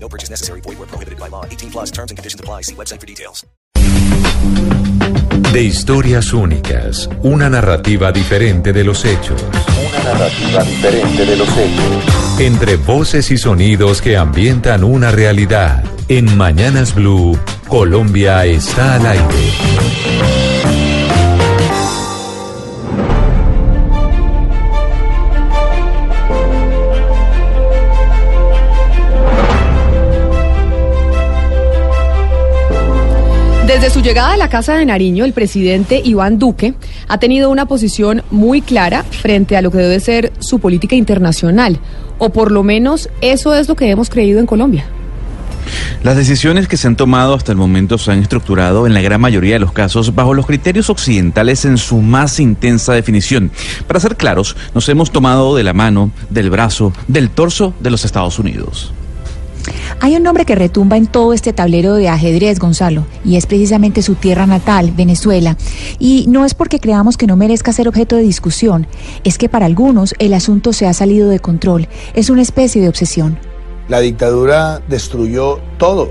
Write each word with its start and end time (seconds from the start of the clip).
No 0.00 0.08
purchase 0.08 0.30
necessary. 0.30 0.60
Void 0.62 0.78
where 0.78 0.88
prohibited 0.88 1.18
by 1.18 1.28
law. 1.28 1.44
18 1.44 1.70
plus 1.70 1.90
terms 1.90 2.10
and 2.10 2.16
conditions 2.16 2.40
apply. 2.40 2.62
See 2.62 2.74
website 2.74 3.00
for 3.00 3.06
details. 3.06 3.46
De 5.52 5.62
historias 5.62 6.32
únicas, 6.34 7.08
una 7.22 7.48
narrativa 7.48 8.12
diferente 8.12 8.72
de 8.72 8.84
los 8.84 9.04
hechos. 9.04 9.42
Una 9.88 10.04
narrativa 10.04 10.62
diferente 10.62 11.24
de 11.24 11.36
los 11.36 11.48
hechos. 11.48 12.40
Entre 12.40 12.76
voces 12.76 13.30
y 13.30 13.38
sonidos 13.38 14.02
que 14.02 14.16
ambientan 14.16 14.84
una 14.84 15.10
realidad. 15.10 15.82
En 16.08 16.36
Mañanas 16.36 16.94
Blue, 16.94 17.38
Colombia 17.68 18.44
está 18.44 18.96
al 18.96 19.06
aire. 19.06 20.47
Desde 33.78 33.90
su 33.90 34.02
llegada 34.02 34.32
a 34.32 34.36
la 34.36 34.48
Casa 34.48 34.74
de 34.74 34.84
Nariño, 34.84 35.24
el 35.24 35.32
presidente 35.32 36.02
Iván 36.04 36.40
Duque 36.40 36.74
ha 37.06 37.18
tenido 37.18 37.48
una 37.48 37.66
posición 37.66 38.24
muy 38.28 38.60
clara 38.60 39.04
frente 39.04 39.56
a 39.56 39.62
lo 39.62 39.70
que 39.70 39.78
debe 39.78 40.00
ser 40.00 40.32
su 40.40 40.58
política 40.58 40.96
internacional, 40.96 41.78
o 42.18 42.30
por 42.30 42.50
lo 42.50 42.64
menos 42.64 43.08
eso 43.20 43.54
es 43.54 43.68
lo 43.68 43.76
que 43.76 43.88
hemos 43.88 44.10
creído 44.10 44.40
en 44.40 44.46
Colombia. 44.46 44.84
Las 46.02 46.16
decisiones 46.16 46.66
que 46.66 46.76
se 46.76 46.88
han 46.88 46.96
tomado 46.96 47.34
hasta 47.34 47.52
el 47.52 47.58
momento 47.58 47.98
se 47.98 48.10
han 48.10 48.18
estructurado 48.18 48.84
en 48.88 48.94
la 48.94 49.00
gran 49.00 49.20
mayoría 49.20 49.54
de 49.54 49.60
los 49.60 49.70
casos 49.70 50.12
bajo 50.12 50.34
los 50.34 50.46
criterios 50.46 50.90
occidentales 50.90 51.64
en 51.64 51.78
su 51.78 51.98
más 51.98 52.40
intensa 52.40 52.94
definición. 52.94 53.52
Para 53.86 54.00
ser 54.00 54.16
claros, 54.16 54.56
nos 54.74 54.88
hemos 54.88 55.12
tomado 55.12 55.54
de 55.54 55.62
la 55.62 55.72
mano, 55.72 56.10
del 56.30 56.50
brazo, 56.50 56.92
del 57.06 57.30
torso 57.30 57.74
de 57.78 57.90
los 57.92 58.04
Estados 58.04 58.40
Unidos. 58.40 58.92
Hay 60.00 60.16
un 60.16 60.22
nombre 60.22 60.44
que 60.44 60.54
retumba 60.54 60.96
en 60.96 61.06
todo 61.06 61.32
este 61.32 61.52
tablero 61.52 61.94
de 61.94 62.08
ajedrez, 62.08 62.58
Gonzalo, 62.58 63.06
y 63.24 63.36
es 63.36 63.46
precisamente 63.46 64.02
su 64.02 64.14
tierra 64.14 64.46
natal, 64.46 64.92
Venezuela. 64.96 65.56
Y 65.98 66.26
no 66.28 66.44
es 66.44 66.54
porque 66.54 66.80
creamos 66.80 67.16
que 67.16 67.26
no 67.26 67.36
merezca 67.36 67.72
ser 67.72 67.88
objeto 67.88 68.16
de 68.16 68.22
discusión, 68.22 68.86
es 69.24 69.38
que 69.38 69.48
para 69.48 69.66
algunos 69.66 70.14
el 70.18 70.34
asunto 70.34 70.72
se 70.72 70.86
ha 70.86 70.92
salido 70.92 71.28
de 71.28 71.40
control, 71.40 71.88
es 72.14 72.30
una 72.30 72.42
especie 72.42 72.82
de 72.82 72.88
obsesión. 72.88 73.38
La 73.88 74.00
dictadura 74.00 74.80
destruyó 74.88 75.60
todo, 75.78 76.10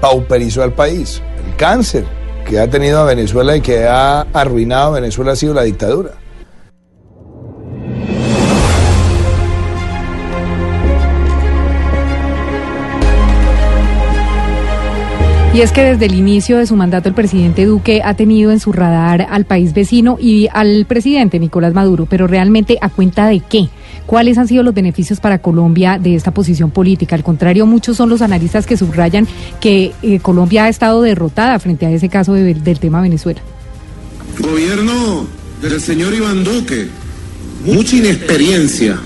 pauperizó 0.00 0.62
al 0.62 0.72
país. 0.72 1.20
El 1.46 1.56
cáncer 1.56 2.04
que 2.48 2.58
ha 2.58 2.70
tenido 2.70 3.00
a 3.00 3.04
Venezuela 3.04 3.56
y 3.56 3.60
que 3.60 3.86
ha 3.86 4.22
arruinado 4.32 4.92
a 4.94 5.00
Venezuela 5.00 5.32
ha 5.32 5.36
sido 5.36 5.54
la 5.54 5.64
dictadura. 5.64 6.12
Y 15.58 15.60
es 15.60 15.72
que 15.72 15.82
desde 15.82 16.06
el 16.06 16.14
inicio 16.14 16.56
de 16.58 16.68
su 16.68 16.76
mandato 16.76 17.08
el 17.08 17.16
presidente 17.16 17.64
Duque 17.66 18.00
ha 18.04 18.14
tenido 18.14 18.52
en 18.52 18.60
su 18.60 18.70
radar 18.70 19.26
al 19.28 19.44
país 19.44 19.74
vecino 19.74 20.16
y 20.20 20.46
al 20.52 20.86
presidente 20.86 21.40
Nicolás 21.40 21.74
Maduro, 21.74 22.06
pero 22.08 22.28
realmente 22.28 22.78
a 22.80 22.88
cuenta 22.88 23.26
de 23.26 23.40
qué? 23.40 23.68
¿Cuáles 24.06 24.38
han 24.38 24.46
sido 24.46 24.62
los 24.62 24.72
beneficios 24.72 25.18
para 25.18 25.40
Colombia 25.40 25.98
de 26.00 26.14
esta 26.14 26.30
posición 26.30 26.70
política? 26.70 27.16
Al 27.16 27.24
contrario, 27.24 27.66
muchos 27.66 27.96
son 27.96 28.08
los 28.08 28.22
analistas 28.22 28.66
que 28.66 28.76
subrayan 28.76 29.26
que 29.60 29.90
eh, 30.00 30.20
Colombia 30.20 30.66
ha 30.66 30.68
estado 30.68 31.02
derrotada 31.02 31.58
frente 31.58 31.86
a 31.86 31.90
ese 31.90 32.08
caso 32.08 32.34
de- 32.34 32.54
del 32.54 32.78
tema 32.78 33.00
Venezuela. 33.00 33.40
Gobierno 34.38 35.26
del 35.60 35.80
señor 35.80 36.14
Iván 36.14 36.44
Duque, 36.44 36.86
mucha 37.66 37.96
inexperiencia, 37.96 38.96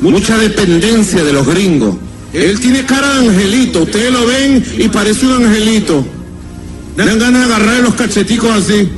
mucha 0.00 0.36
dependencia 0.38 1.22
de 1.22 1.32
los 1.32 1.46
gringos. 1.46 1.94
Él 2.34 2.58
tiene 2.58 2.84
cara 2.84 3.20
de 3.20 3.28
angelito, 3.28 3.84
ustedes 3.84 4.12
lo 4.12 4.26
ven 4.26 4.64
y 4.76 4.88
parece 4.88 5.24
un 5.24 5.44
angelito. 5.44 6.04
Dan 6.96 7.18
ganas 7.18 7.48
de 7.48 7.54
agarrarle 7.54 7.82
los 7.82 7.94
cacheticos 7.94 8.50
así. 8.50 8.88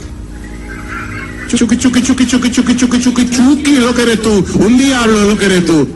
Chuki, 1.49 1.77
chuki, 1.77 2.03
chuki, 2.03 2.27
chuki, 2.27 2.51
chuki, 2.51 2.77
chuki, 2.77 2.99
chuki, 3.31 3.75
es 3.75 3.81
lo 3.81 3.95
que 3.95 4.03
eres 4.03 4.23
tú. 4.23 4.45
Un 4.59 4.79
diablo 4.79 5.25
lo 5.25 5.39
que 5.39 5.45
eres 5.45 5.67
tú. 5.67 5.87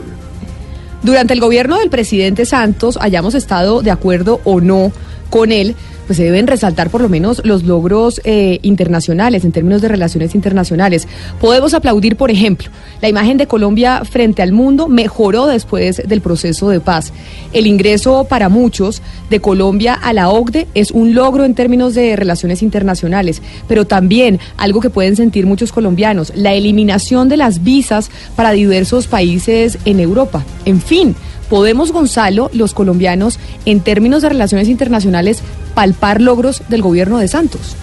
Durante 1.01 1.33
el 1.33 1.39
gobierno 1.39 1.79
del 1.79 1.89
presidente 1.89 2.45
Santos, 2.45 2.97
hayamos 3.01 3.33
estado 3.33 3.81
de 3.81 3.89
acuerdo 3.89 4.39
o 4.43 4.61
no 4.61 4.91
con 5.31 5.51
él, 5.51 5.75
pues 6.11 6.17
se 6.17 6.25
deben 6.25 6.45
resaltar 6.45 6.89
por 6.89 6.99
lo 6.99 7.07
menos 7.07 7.41
los 7.45 7.63
logros 7.63 8.19
eh, 8.25 8.59
internacionales 8.63 9.45
en 9.45 9.53
términos 9.53 9.81
de 9.81 9.87
relaciones 9.87 10.35
internacionales. 10.35 11.07
Podemos 11.39 11.73
aplaudir, 11.73 12.17
por 12.17 12.29
ejemplo, 12.29 12.67
la 13.01 13.07
imagen 13.07 13.37
de 13.37 13.47
Colombia 13.47 14.03
frente 14.03 14.41
al 14.41 14.51
mundo 14.51 14.89
mejoró 14.89 15.47
después 15.47 16.01
del 16.05 16.19
proceso 16.19 16.67
de 16.67 16.81
paz. 16.81 17.13
El 17.53 17.65
ingreso 17.65 18.25
para 18.25 18.49
muchos 18.49 19.01
de 19.29 19.39
Colombia 19.39 19.93
a 19.93 20.11
la 20.11 20.27
OCDE 20.27 20.67
es 20.73 20.91
un 20.91 21.15
logro 21.15 21.45
en 21.45 21.55
términos 21.55 21.95
de 21.95 22.17
relaciones 22.17 22.61
internacionales, 22.61 23.41
pero 23.69 23.87
también 23.87 24.37
algo 24.57 24.81
que 24.81 24.89
pueden 24.89 25.15
sentir 25.15 25.45
muchos 25.45 25.71
colombianos, 25.71 26.33
la 26.35 26.53
eliminación 26.53 27.29
de 27.29 27.37
las 27.37 27.63
visas 27.63 28.11
para 28.35 28.51
diversos 28.51 29.07
países 29.07 29.77
en 29.85 30.01
Europa. 30.01 30.43
En 30.65 30.81
fin, 30.81 31.15
podemos, 31.51 31.91
Gonzalo, 31.91 32.49
los 32.53 32.73
colombianos, 32.73 33.37
en 33.65 33.81
términos 33.81 34.21
de 34.21 34.29
relaciones 34.29 34.69
internacionales, 34.69 35.43
palpar 35.73 36.21
logros 36.21 36.63
del 36.69 36.81
gobierno 36.81 37.17
de 37.17 37.27
Santos. 37.27 37.75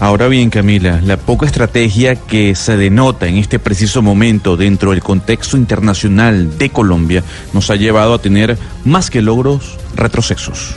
Ahora 0.00 0.26
bien, 0.26 0.50
Camila, 0.50 1.00
la 1.00 1.16
poca 1.16 1.46
estrategia 1.46 2.16
que 2.16 2.56
se 2.56 2.76
denota 2.76 3.28
en 3.28 3.36
este 3.36 3.60
preciso 3.60 4.02
momento 4.02 4.56
dentro 4.56 4.90
del 4.90 5.00
contexto 5.00 5.56
internacional 5.56 6.58
de 6.58 6.70
Colombia 6.70 7.22
nos 7.52 7.70
ha 7.70 7.76
llevado 7.76 8.14
a 8.14 8.18
tener 8.20 8.58
más 8.84 9.10
que 9.10 9.22
logros, 9.22 9.78
retrocesos. 9.94 10.74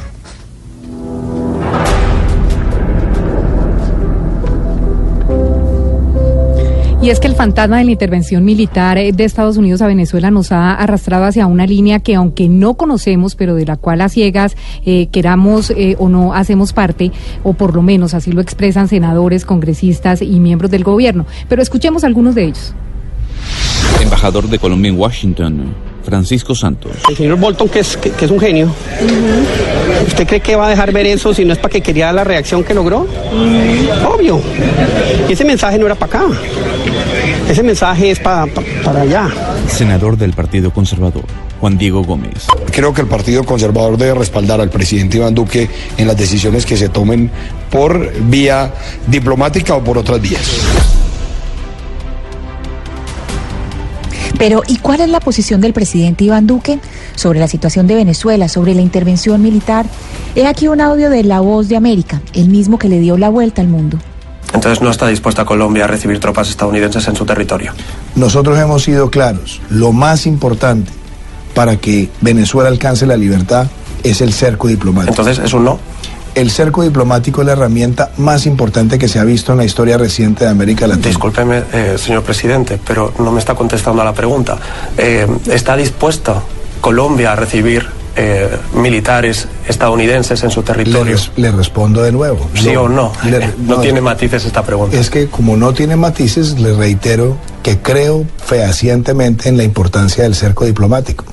Y 7.05 7.11
es 7.11 7.19
que 7.19 7.27
el 7.27 7.35
fantasma 7.35 7.77
de 7.77 7.83
la 7.83 7.91
intervención 7.91 8.43
militar 8.43 8.97
eh, 8.97 9.11
de 9.11 9.25
Estados 9.25 9.57
Unidos 9.57 9.79
a 9.83 9.85
Venezuela 9.85 10.31
nos 10.31 10.51
ha 10.51 10.73
arrastrado 10.73 11.25
hacia 11.25 11.45
una 11.45 11.67
línea 11.67 11.99
que 11.99 12.15
aunque 12.15 12.49
no 12.49 12.73
conocemos, 12.73 13.35
pero 13.35 13.53
de 13.53 13.63
la 13.63 13.77
cual 13.77 14.01
a 14.01 14.09
ciegas 14.09 14.55
eh, 14.87 15.05
queramos 15.11 15.69
eh, 15.69 15.95
o 15.99 16.09
no 16.09 16.33
hacemos 16.33 16.73
parte, 16.73 17.11
o 17.43 17.53
por 17.53 17.75
lo 17.75 17.83
menos 17.83 18.15
así 18.15 18.31
lo 18.31 18.41
expresan 18.41 18.87
senadores, 18.87 19.45
congresistas 19.45 20.23
y 20.23 20.39
miembros 20.39 20.71
del 20.71 20.83
gobierno. 20.83 21.27
Pero 21.47 21.61
escuchemos 21.61 22.03
algunos 22.03 22.33
de 22.33 22.45
ellos. 22.45 22.73
Embajador 24.01 24.49
de 24.49 24.57
Colombia 24.57 24.89
en 24.89 24.97
Washington, 24.97 25.75
Francisco 26.03 26.55
Santos. 26.55 26.93
El 27.07 27.17
señor 27.17 27.37
Bolton, 27.37 27.69
que 27.69 27.81
es, 27.81 27.97
que, 27.97 28.09
que 28.09 28.25
es 28.25 28.31
un 28.31 28.39
genio, 28.39 28.71
¿usted 30.07 30.25
cree 30.25 30.39
que 30.39 30.55
va 30.55 30.65
a 30.65 30.69
dejar 30.71 30.91
ver 30.91 31.05
eso 31.05 31.35
si 31.35 31.45
no 31.45 31.53
es 31.53 31.59
para 31.59 31.71
que 31.71 31.81
quería 31.81 32.11
la 32.11 32.23
reacción 32.23 32.63
que 32.63 32.73
logró? 32.73 33.05
Obvio. 34.11 34.41
Y 35.29 35.33
ese 35.33 35.45
mensaje 35.45 35.77
no 35.77 35.85
era 35.85 35.93
para 35.93 36.23
acá. 36.23 36.35
Ese 37.49 37.63
mensaje 37.63 38.11
es 38.11 38.19
pa- 38.19 38.45
pa- 38.47 38.61
para 38.83 39.01
allá. 39.01 39.29
Senador 39.67 40.17
del 40.17 40.33
Partido 40.33 40.71
Conservador, 40.71 41.23
Juan 41.59 41.77
Diego 41.77 42.03
Gómez. 42.03 42.47
Creo 42.71 42.93
que 42.93 43.01
el 43.01 43.07
Partido 43.07 43.43
Conservador 43.43 43.97
debe 43.97 44.15
respaldar 44.15 44.59
al 44.61 44.69
presidente 44.69 45.17
Iván 45.17 45.35
Duque 45.35 45.69
en 45.97 46.07
las 46.07 46.17
decisiones 46.17 46.65
que 46.65 46.75
se 46.77 46.89
tomen 46.89 47.29
por 47.69 48.11
vía 48.29 48.73
diplomática 49.07 49.75
o 49.75 49.83
por 49.83 49.97
otras 49.97 50.19
vías. 50.21 50.59
Pero, 54.37 54.63
¿y 54.67 54.77
cuál 54.77 54.99
es 55.01 55.09
la 55.09 55.21
posición 55.21 55.61
del 55.61 55.71
presidente 55.73 56.25
Iván 56.25 56.45
Duque 56.45 56.79
sobre 57.15 57.39
la 57.39 57.47
situación 57.47 57.87
de 57.87 57.95
Venezuela, 57.95 58.49
sobre 58.49 58.75
la 58.75 58.81
intervención 58.81 59.41
militar? 59.41 59.85
He 60.35 60.45
aquí 60.45 60.67
un 60.67 60.81
audio 60.81 61.09
de 61.09 61.23
La 61.23 61.39
Voz 61.39 61.69
de 61.69 61.77
América, 61.77 62.21
el 62.33 62.49
mismo 62.49 62.77
que 62.77 62.89
le 62.89 62.99
dio 62.99 63.17
la 63.17 63.29
vuelta 63.29 63.61
al 63.61 63.69
mundo. 63.69 63.97
Entonces 64.55 64.81
no 64.81 64.89
está 64.89 65.07
dispuesta 65.07 65.45
Colombia 65.45 65.83
a 65.83 65.87
recibir 65.87 66.19
tropas 66.19 66.49
estadounidenses 66.49 67.07
en 67.07 67.15
su 67.15 67.25
territorio. 67.25 67.73
Nosotros 68.15 68.57
hemos 68.57 68.83
sido 68.83 69.11
claros, 69.11 69.61
lo 69.69 69.91
más 69.91 70.25
importante 70.25 70.91
para 71.53 71.77
que 71.77 72.09
Venezuela 72.21 72.69
alcance 72.69 73.05
la 73.05 73.17
libertad 73.17 73.67
es 74.03 74.21
el 74.21 74.33
cerco 74.33 74.67
diplomático. 74.67 75.11
Entonces 75.11 75.43
es 75.43 75.53
un 75.53 75.65
no. 75.65 75.79
El 76.35 76.51
cerco 76.51 76.83
diplomático 76.83 77.41
es 77.41 77.47
la 77.47 77.53
herramienta 77.53 78.11
más 78.17 78.45
importante 78.45 78.99
que 78.99 79.07
se 79.07 79.19
ha 79.19 79.23
visto 79.23 79.53
en 79.53 79.57
la 79.59 79.65
historia 79.65 79.97
reciente 79.97 80.43
de 80.43 80.51
América 80.51 80.85
Latina. 80.85 81.07
Discúlpeme, 81.07 81.63
eh, 81.71 81.95
señor 81.97 82.23
presidente, 82.23 82.77
pero 82.85 83.13
no 83.19 83.31
me 83.31 83.39
está 83.39 83.55
contestando 83.55 84.01
a 84.01 84.05
la 84.05 84.13
pregunta. 84.13 84.57
Eh, 84.97 85.25
¿Está 85.49 85.77
dispuesta 85.77 86.41
Colombia 86.81 87.31
a 87.31 87.35
recibir 87.35 87.87
eh, 88.15 88.49
militares 88.73 89.47
estadounidenses 89.67 90.43
en 90.43 90.49
su 90.51 90.61
Le, 90.61 90.65
territorio. 90.67 91.15
res- 91.15 91.31
le 91.35 91.51
respondo 91.51 92.01
de 92.01 92.11
nuevo. 92.11 92.49
¿Sí 92.53 92.75
o 92.75 92.87
no? 92.87 93.11
Le- 93.25 93.49
no, 93.59 93.77
tiene 93.81 94.01
matices 94.01 94.45
esta 94.45 94.63
pregunta. 94.63 94.97
Es 94.97 95.09
que 95.09 95.27
como 95.27 95.57
no 95.57 95.73
tiene 95.73 95.95
matices, 95.95 96.59
le 96.59 96.73
reitero 96.73 97.37
que 97.63 97.79
creo 97.79 98.25
fehacientemente 98.45 99.49
en 99.49 99.57
la 99.57 99.63
importancia 99.63 100.23
del 100.23 100.35
cerco 100.35 100.65
diplomático. 100.65 101.25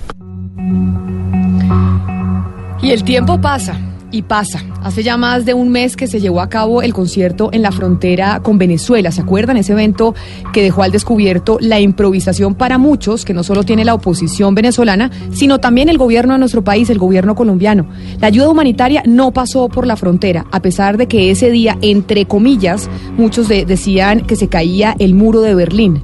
Y 2.81 2.91
el 2.91 3.05
tiempo 3.05 3.41
pasa 3.41 3.77
y 4.13 4.23
pasa. 4.23 4.63
Hace 4.83 5.03
ya 5.03 5.17
más 5.17 5.45
de 5.45 5.55
un 5.55 5.71
mes 5.71 5.97
que 5.97 6.07
se 6.07 6.21
llevó 6.21 6.41
a 6.41 6.49
cabo 6.49 6.83
el 6.83 6.93
concierto 6.95 7.49
en 7.53 7.63
la 7.63 7.73
frontera 7.73 8.41
con 8.43 8.59
Venezuela. 8.59 9.11
¿Se 9.11 9.23
acuerdan? 9.23 9.57
Ese 9.57 9.73
evento 9.73 10.15
que 10.53 10.63
dejó 10.63 10.83
al 10.83 10.93
descubierto 10.93 11.57
la 11.61 11.81
improvisación 11.81 12.55
para 12.55 12.79
muchos, 12.79 13.25
que 13.25 13.35
no 13.35 13.43
solo 13.43 13.65
tiene 13.65 13.85
la 13.85 13.95
oposición 13.95 14.55
venezolana, 14.55 15.11
sino 15.33 15.59
también 15.59 15.89
el 15.89 15.99
gobierno 15.99 16.35
de 16.35 16.39
nuestro 16.39 16.63
país, 16.63 16.91
el 16.91 16.99
gobierno 16.99 17.35
colombiano. 17.35 17.87
La 18.21 18.29
ayuda 18.29 18.49
humanitaria 18.51 19.03
no 19.07 19.33
pasó 19.33 19.69
por 19.69 19.87
la 19.87 19.97
frontera, 19.97 20.47
a 20.53 20.61
pesar 20.61 20.97
de 20.99 21.09
que 21.09 21.31
ese 21.31 21.51
día, 21.51 21.79
entre 21.81 22.27
comillas, 22.27 22.91
muchos 23.17 23.49
de- 23.49 23.65
decían 23.65 24.21
que 24.21 24.37
se 24.37 24.49
caía 24.49 24.95
el 24.99 25.15
muro 25.15 25.41
de 25.41 25.55
Berlín. 25.55 26.03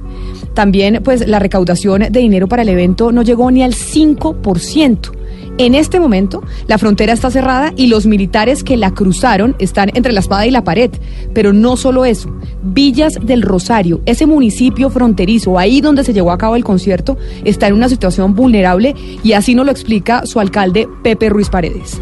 También, 0.55 1.01
pues, 1.03 1.27
la 1.27 1.39
recaudación 1.39 2.01
de 2.09 2.19
dinero 2.19 2.47
para 2.47 2.63
el 2.63 2.69
evento 2.69 3.11
no 3.11 3.21
llegó 3.21 3.51
ni 3.51 3.61
al 3.63 3.73
5%. 3.73 5.11
En 5.59 5.75
este 5.75 5.99
momento, 5.99 6.41
la 6.67 6.77
frontera 6.77 7.11
está 7.11 7.29
cerrada 7.29 7.73
y 7.75 7.87
los 7.87 8.05
militares 8.05 8.63
que 8.63 8.77
la 8.77 8.91
cruzaron 8.93 9.57
están 9.59 9.91
entre 9.93 10.13
la 10.13 10.21
espada 10.21 10.47
y 10.47 10.51
la 10.51 10.63
pared. 10.63 10.89
Pero 11.33 11.51
no 11.51 11.75
solo 11.75 12.05
eso. 12.05 12.33
Villas 12.63 13.19
del 13.21 13.41
Rosario, 13.41 13.99
ese 14.05 14.25
municipio 14.25 14.89
fronterizo, 14.89 15.59
ahí 15.59 15.81
donde 15.81 16.05
se 16.05 16.13
llevó 16.13 16.31
a 16.31 16.37
cabo 16.37 16.55
el 16.55 16.63
concierto, 16.63 17.17
está 17.43 17.67
en 17.67 17.73
una 17.73 17.89
situación 17.89 18.35
vulnerable 18.35 18.95
y 19.21 19.33
así 19.33 19.53
nos 19.53 19.65
lo 19.65 19.73
explica 19.73 20.25
su 20.25 20.39
alcalde 20.39 20.87
Pepe 21.03 21.27
Ruiz 21.27 21.49
Paredes. 21.49 21.99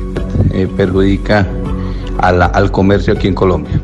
eh, 0.53 0.67
perjudica 0.77 1.47
al 2.19 2.71
comercio 2.71 3.13
aquí 3.13 3.27
en 3.27 3.33
Colombia. 3.33 3.81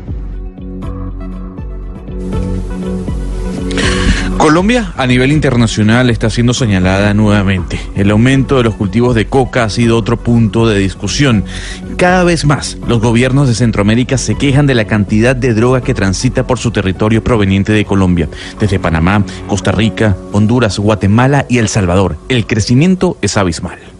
Colombia 4.38 4.92
a 4.96 5.06
nivel 5.06 5.32
internacional 5.32 6.10
está 6.10 6.28
siendo 6.28 6.54
señalada 6.54 7.14
nuevamente. 7.14 7.80
El 7.94 8.10
aumento 8.10 8.56
de 8.56 8.64
los 8.64 8.74
cultivos 8.74 9.14
de 9.14 9.26
coca 9.26 9.64
ha 9.64 9.70
sido 9.70 9.96
otro 9.96 10.18
punto 10.18 10.66
de 10.66 10.78
discusión. 10.78 11.44
Cada 11.96 12.24
vez 12.24 12.44
más 12.44 12.76
los 12.86 13.00
gobiernos 13.00 13.48
de 13.48 13.54
Centroamérica 13.54 14.18
se 14.18 14.34
quejan 14.34 14.66
de 14.66 14.74
la 14.74 14.86
cantidad 14.86 15.34
de 15.34 15.54
droga 15.54 15.80
que 15.80 15.94
transita 15.94 16.46
por 16.46 16.58
su 16.58 16.70
territorio 16.70 17.24
proveniente 17.24 17.72
de 17.72 17.84
Colombia, 17.84 18.28
desde 18.60 18.78
Panamá, 18.78 19.24
Costa 19.46 19.72
Rica, 19.72 20.16
Honduras, 20.32 20.78
Guatemala 20.78 21.46
y 21.48 21.58
El 21.58 21.68
Salvador. 21.68 22.16
El 22.28 22.46
crecimiento 22.46 23.16
es 23.22 23.36
abismal. 23.36 23.93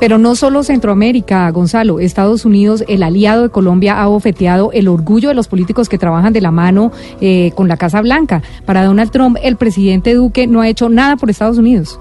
Pero 0.00 0.16
no 0.18 0.36
solo 0.36 0.62
Centroamérica, 0.62 1.50
Gonzalo. 1.50 1.98
Estados 1.98 2.44
Unidos, 2.44 2.84
el 2.86 3.02
aliado 3.02 3.42
de 3.42 3.48
Colombia, 3.50 4.00
ha 4.00 4.08
ofeteado 4.08 4.70
el 4.72 4.86
orgullo 4.86 5.28
de 5.28 5.34
los 5.34 5.48
políticos 5.48 5.88
que 5.88 5.98
trabajan 5.98 6.32
de 6.32 6.40
la 6.40 6.52
mano 6.52 6.92
eh, 7.20 7.50
con 7.54 7.66
la 7.66 7.76
Casa 7.76 8.00
Blanca. 8.00 8.42
Para 8.64 8.84
Donald 8.84 9.10
Trump, 9.10 9.36
el 9.42 9.56
presidente 9.56 10.14
Duque 10.14 10.46
no 10.46 10.60
ha 10.60 10.68
hecho 10.68 10.88
nada 10.88 11.16
por 11.16 11.30
Estados 11.30 11.58
Unidos. 11.58 11.98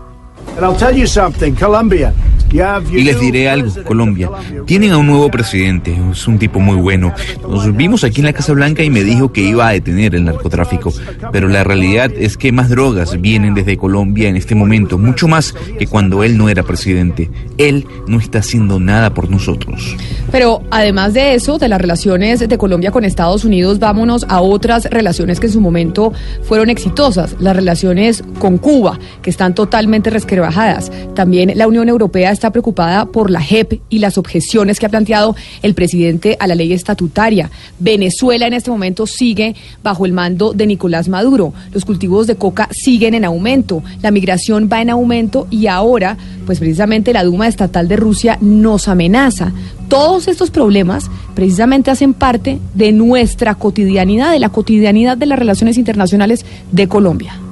And 0.56 0.66
I'll 0.66 0.78
tell 0.78 0.96
you 0.96 1.08
something, 1.08 1.54
Colombia. 1.54 2.14
You 2.52 2.64
have 2.64 2.86
your 2.90 3.00
Y 3.00 3.04
les 3.04 3.20
diré 3.20 3.50
algo, 3.50 3.70
Colombia. 3.84 4.30
Tienen 4.66 4.94
a 4.94 4.98
un 4.98 5.08
nuevo 5.08 5.30
presidente, 5.30 5.98
es 6.12 6.28
un 6.28 6.40
tipo 6.40 6.60
muy 6.60 6.78
bueno. 6.78 7.14
Nos 7.48 7.76
vimos 7.76 8.04
aquí 8.06 8.22
en 8.22 8.26
la 8.26 8.34
Casa 8.34 8.54
Blanca 8.54 8.84
y 8.84 8.90
me 8.90 9.04
dijo 9.04 9.34
que 9.34 9.42
iba 9.42 9.68
a 9.68 9.74
detener 9.74 10.16
el 10.16 10.24
narcotráfico. 10.24 10.94
Pero 11.34 11.50
la 11.50 11.66
realidad 11.66 12.10
es 12.16 12.38
que 12.38 12.54
más 12.54 12.70
drogas 12.70 13.20
vienen 13.20 13.54
desde 13.54 13.76
Colombia 13.78 14.30
en 14.30 14.38
este 14.38 14.56
momento, 14.56 14.98
mucho 14.98 15.28
más 15.28 15.54
que 15.78 15.88
cuando 15.88 16.24
él 16.24 16.38
no 16.38 16.48
era 16.48 16.64
presidente. 16.64 17.30
Él 17.58 17.86
no 18.08 18.20
está 18.20 18.40
haciendo 18.40 18.80
nada 18.80 19.14
por 19.14 19.30
nosotros. 19.30 19.96
Pero 20.32 20.64
además 20.72 21.14
de 21.14 21.36
eso, 21.36 21.58
de 21.58 21.68
las 21.68 21.82
relaciones 21.82 22.48
de 22.48 22.58
Colombia 22.58 22.92
con 22.92 23.04
Estados 23.04 23.44
Unidos, 23.44 23.80
vámonos 23.80 24.26
a 24.30 24.42
otras 24.42 24.86
relaciones 24.86 25.40
que 25.40 25.48
en 25.48 25.54
su 25.54 25.62
momento 25.62 26.14
fueron 26.44 26.70
exitosas, 26.70 27.36
las 27.40 27.56
relaciones 27.56 28.24
con 28.40 28.58
Cuba, 28.58 29.00
que 29.22 29.30
están 29.30 29.54
totalmente 29.54 30.10
resquebrajadas. 30.38 30.92
También 31.16 31.52
la 31.56 31.68
Unión 31.68 31.90
Europea 31.90 32.32
está 32.32 32.52
preocupada 32.52 33.06
por 33.06 33.30
la 33.30 33.42
JEP 33.42 33.82
y 33.90 34.00
las 34.00 34.18
objeciones 34.18 34.80
que 34.80 34.86
ha 34.86 34.90
planteado 34.90 35.36
el 35.62 35.74
presidente 35.74 36.38
a 36.40 36.48
la 36.48 36.56
ley 36.56 36.74
estatutaria. 36.74 37.50
Venezuela 37.80 38.48
en 38.48 38.54
este 38.54 38.70
momento 38.70 39.08
sigue 39.08 39.56
bajo 39.84 40.06
el 40.06 40.14
mando 40.14 40.54
de 40.54 40.68
Nicolás 40.68 41.10
Maduro. 41.10 41.54
Los 41.74 41.86
cultivos 41.86 42.28
de 42.28 42.36
coca 42.36 42.70
siguen 42.72 43.14
en 43.14 43.26
aumento, 43.26 43.84
la 44.02 44.12
migración 44.12 44.70
va 44.72 44.82
en 44.82 44.90
aumento 44.90 45.48
y 45.50 45.68
ahora, 45.68 46.18
pues 46.46 46.60
precisamente 46.60 47.14
la 47.14 47.24
Duma 47.24 47.48
Estatal 47.48 47.88
de 47.88 47.96
Rusia 47.96 48.38
nos 48.42 48.88
amenaza. 48.88 49.52
Todos 49.90 50.28
estos 50.28 50.52
problemas 50.52 51.10
precisamente 51.34 51.92
hacen 51.92 52.14
parte 52.14 52.60
de 52.74 52.92
nuestra 52.92 53.56
cotidianidad, 53.56 54.32
de 54.32 54.40
la 54.40 54.50
cotidianidad 54.50 55.18
de 55.18 55.26
las 55.28 55.40
relaciones 55.40 55.78
internacionales 55.78 56.46
de 56.72 56.88
Colombia. 56.88 57.47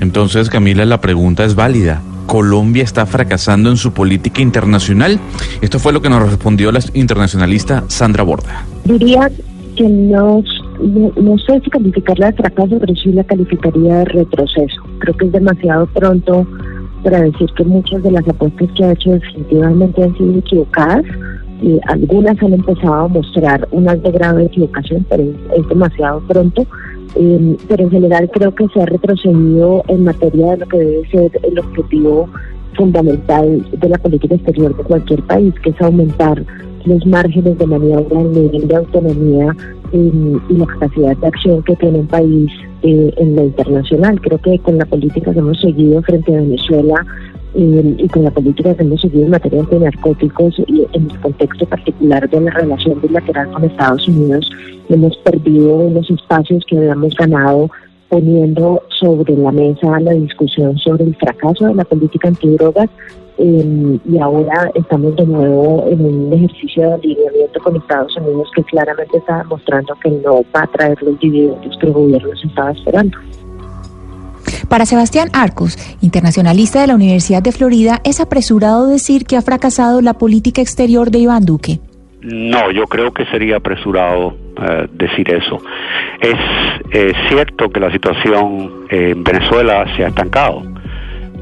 Entonces, 0.00 0.50
Camila, 0.50 0.84
la 0.84 1.00
pregunta 1.00 1.44
es 1.44 1.54
válida. 1.54 2.02
¿Colombia 2.26 2.82
está 2.82 3.06
fracasando 3.06 3.70
en 3.70 3.76
su 3.76 3.92
política 3.92 4.42
internacional? 4.42 5.20
Esto 5.60 5.78
fue 5.78 5.92
lo 5.92 6.02
que 6.02 6.10
nos 6.10 6.28
respondió 6.28 6.72
la 6.72 6.80
internacionalista 6.94 7.84
Sandra 7.88 8.24
Borda. 8.24 8.64
Diría 8.84 9.30
que 9.76 9.88
no, 9.88 10.42
no, 10.80 11.38
sé 11.38 11.60
si 11.62 11.70
calificarla 11.70 12.30
de 12.30 12.36
fracaso, 12.36 12.78
pero 12.80 12.94
sí 12.96 13.12
la 13.12 13.24
calificaría 13.24 13.98
de 13.98 14.04
retroceso. 14.06 14.82
Creo 14.98 15.16
que 15.16 15.26
es 15.26 15.32
demasiado 15.32 15.86
pronto 15.86 16.46
para 17.04 17.20
decir 17.20 17.48
que 17.56 17.64
muchas 17.64 18.02
de 18.02 18.10
las 18.10 18.26
apuestas 18.26 18.68
que 18.76 18.84
ha 18.84 18.92
hecho 18.92 19.10
definitivamente 19.12 20.02
han 20.02 20.16
sido 20.16 20.38
equivocadas. 20.38 21.04
Y 21.62 21.80
algunas 21.88 22.42
han 22.42 22.52
empezado 22.52 22.94
a 22.94 23.08
mostrar 23.08 23.66
un 23.70 23.88
alto 23.88 24.12
grado 24.12 24.38
de 24.38 24.44
equivocación, 24.44 25.06
pero 25.08 25.22
es 25.56 25.68
demasiado 25.68 26.20
pronto. 26.26 26.66
Eh, 27.14 27.56
pero 27.68 27.84
en 27.84 27.90
general 27.90 28.30
creo 28.32 28.54
que 28.54 28.66
se 28.68 28.82
ha 28.82 28.86
retrocedido 28.86 29.82
en 29.88 30.04
materia 30.04 30.52
de 30.52 30.56
lo 30.58 30.66
que 30.66 30.78
debe 30.78 31.10
ser 31.10 31.30
el 31.42 31.58
objetivo 31.58 32.28
fundamental 32.76 33.66
de 33.72 33.88
la 33.88 33.98
política 33.98 34.34
exterior 34.34 34.76
de 34.76 34.82
cualquier 34.82 35.22
país, 35.22 35.54
que 35.62 35.70
es 35.70 35.80
aumentar 35.80 36.42
los 36.84 37.04
márgenes 37.06 37.58
de 37.58 37.66
maniobra, 37.66 38.20
el 38.20 38.32
nivel 38.32 38.68
de 38.68 38.76
autonomía 38.76 39.56
eh, 39.92 40.38
y 40.48 40.52
la 40.54 40.66
capacidad 40.66 41.16
de 41.16 41.26
acción 41.26 41.62
que 41.62 41.76
tiene 41.76 42.00
un 42.00 42.06
país 42.06 42.50
eh, 42.82 43.12
en 43.16 43.36
lo 43.36 43.44
internacional. 43.44 44.20
Creo 44.20 44.38
que 44.38 44.58
con 44.60 44.78
la 44.78 44.84
política 44.84 45.32
que 45.32 45.38
hemos 45.38 45.60
seguido 45.60 46.02
frente 46.02 46.34
a 46.34 46.40
Venezuela 46.40 47.04
eh, 47.58 47.94
y 47.96 48.08
con 48.08 48.22
la 48.22 48.30
política 48.30 48.74
que 48.74 48.82
hemos 48.82 49.00
seguido 49.00 49.24
en 49.24 49.30
materia 49.30 49.62
de 49.62 49.78
narcóticos 49.78 50.58
y 50.66 50.86
en 50.92 51.10
el 51.10 51.20
contexto 51.20 51.64
particular 51.64 52.28
de 52.28 52.40
la 52.42 52.50
relación 52.50 53.00
bilateral 53.00 53.50
con 53.50 53.64
Estados 53.64 54.06
Unidos, 54.06 54.50
hemos 54.90 55.16
perdido 55.18 55.88
los 55.88 56.10
espacios 56.10 56.62
que 56.68 56.76
habíamos 56.76 57.14
ganado 57.14 57.70
poniendo 58.10 58.82
sobre 59.00 59.34
la 59.36 59.50
mesa 59.52 59.98
la 60.00 60.12
discusión 60.12 60.76
sobre 60.78 61.04
el 61.04 61.16
fracaso 61.16 61.66
de 61.66 61.74
la 61.74 61.84
política 61.84 62.28
antidrogas 62.28 62.90
eh, 63.38 63.98
y 64.04 64.18
ahora 64.18 64.70
estamos 64.74 65.16
de 65.16 65.26
nuevo 65.26 65.86
en 65.88 66.04
un 66.04 66.32
ejercicio 66.34 66.88
de 66.88 66.94
alineamiento 66.94 67.60
con 67.60 67.76
Estados 67.76 68.16
Unidos 68.18 68.50
que 68.54 68.64
claramente 68.64 69.16
está 69.16 69.38
demostrando 69.38 69.94
que 70.02 70.10
no 70.10 70.42
va 70.54 70.62
a 70.62 70.66
traer 70.66 71.02
los 71.02 71.18
dividendos 71.20 71.76
que 71.78 71.86
el 71.86 71.92
gobierno 71.94 72.36
se 72.36 72.48
estaba 72.48 72.72
esperando. 72.72 73.16
Para 74.68 74.84
Sebastián 74.84 75.28
Arcos, 75.32 75.78
internacionalista 76.00 76.80
de 76.80 76.88
la 76.88 76.96
Universidad 76.96 77.40
de 77.40 77.52
Florida, 77.52 78.00
es 78.04 78.20
apresurado 78.20 78.88
decir 78.88 79.24
que 79.24 79.36
ha 79.36 79.42
fracasado 79.42 80.00
la 80.00 80.14
política 80.14 80.60
exterior 80.60 81.10
de 81.10 81.20
Iván 81.20 81.44
Duque. 81.44 81.78
No, 82.22 82.72
yo 82.72 82.86
creo 82.86 83.12
que 83.12 83.24
sería 83.26 83.58
apresurado 83.58 84.36
eh, 84.60 84.88
decir 84.92 85.30
eso. 85.32 85.60
Es 86.20 86.34
eh, 86.90 87.12
cierto 87.28 87.70
que 87.70 87.78
la 87.78 87.92
situación 87.92 88.86
en 88.90 89.22
Venezuela 89.22 89.86
se 89.96 90.04
ha 90.04 90.08
estancado, 90.08 90.62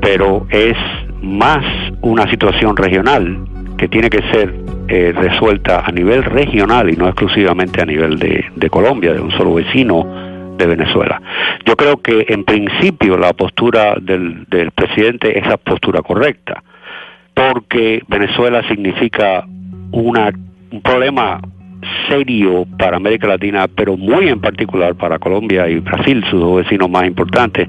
pero 0.03 0.47
es 0.51 0.77
más 1.23 1.65
una 2.03 2.29
situación 2.29 2.77
regional 2.77 3.39
que 3.79 3.89
tiene 3.89 4.11
que 4.11 4.21
ser 4.31 4.55
eh, 4.89 5.15
resuelta 5.17 5.83
a 5.87 5.91
nivel 5.91 6.23
regional 6.25 6.91
y 6.91 6.97
no 6.97 7.09
exclusivamente 7.09 7.81
a 7.81 7.87
nivel 7.87 8.19
de, 8.19 8.45
de 8.55 8.71
Colombia, 8.71 9.15
de 9.15 9.21
un 9.21 9.31
solo 9.31 9.55
vecino 9.55 10.24
de 10.57 10.67
Venezuela. 10.67 11.21
Yo 11.65 11.77
creo 11.77 11.97
que 12.01 12.27
en 12.29 12.45
principio 12.45 13.17
la 13.17 13.33
postura 13.33 13.97
del, 14.01 14.45
del 14.49 14.71
presidente 14.71 15.39
es 15.39 15.47
la 15.47 15.57
postura 15.57 16.03
correcta, 16.03 16.63
porque 17.35 18.03
Venezuela 18.09 18.67
significa 18.69 19.45
una, 19.91 20.33
un 20.71 20.83
problema 20.83 21.41
serio 22.09 22.67
para 22.79 22.97
América 22.97 23.27
Latina, 23.27 23.67
pero 23.69 23.97
muy 23.97 24.29
en 24.29 24.41
particular 24.41 24.95
para 24.95 25.19
Colombia 25.19 25.69
y 25.69 25.81
Brasil, 25.81 26.25
sus 26.31 26.41
dos 26.41 26.57
vecinos 26.57 26.89
más 26.91 27.07
importantes, 27.07 27.69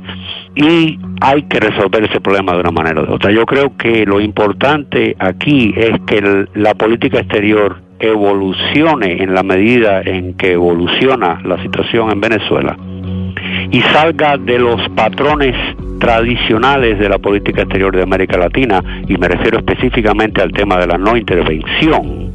y 0.55 0.97
hay 1.21 1.43
que 1.43 1.59
resolver 1.59 2.03
ese 2.03 2.21
problema 2.21 2.53
de 2.53 2.59
una 2.59 2.71
manera 2.71 3.01
o 3.01 3.05
de 3.05 3.13
otra. 3.13 3.31
Yo 3.31 3.45
creo 3.45 3.75
que 3.77 4.05
lo 4.05 4.21
importante 4.21 5.15
aquí 5.19 5.73
es 5.75 5.99
que 6.07 6.47
la 6.53 6.73
política 6.75 7.19
exterior 7.19 7.81
evolucione 7.99 9.23
en 9.23 9.33
la 9.33 9.43
medida 9.43 10.01
en 10.01 10.33
que 10.35 10.53
evoluciona 10.53 11.41
la 11.43 11.61
situación 11.61 12.11
en 12.11 12.21
Venezuela 12.21 12.77
y 13.71 13.81
salga 13.81 14.37
de 14.37 14.59
los 14.59 14.81
patrones 14.89 15.55
tradicionales 15.99 16.99
de 16.99 17.09
la 17.09 17.17
política 17.17 17.61
exterior 17.61 17.95
de 17.95 18.03
América 18.03 18.37
Latina 18.37 18.81
y 19.07 19.17
me 19.17 19.27
refiero 19.27 19.59
específicamente 19.59 20.41
al 20.41 20.51
tema 20.51 20.77
de 20.77 20.87
la 20.87 20.97
no 20.97 21.15
intervención. 21.15 22.33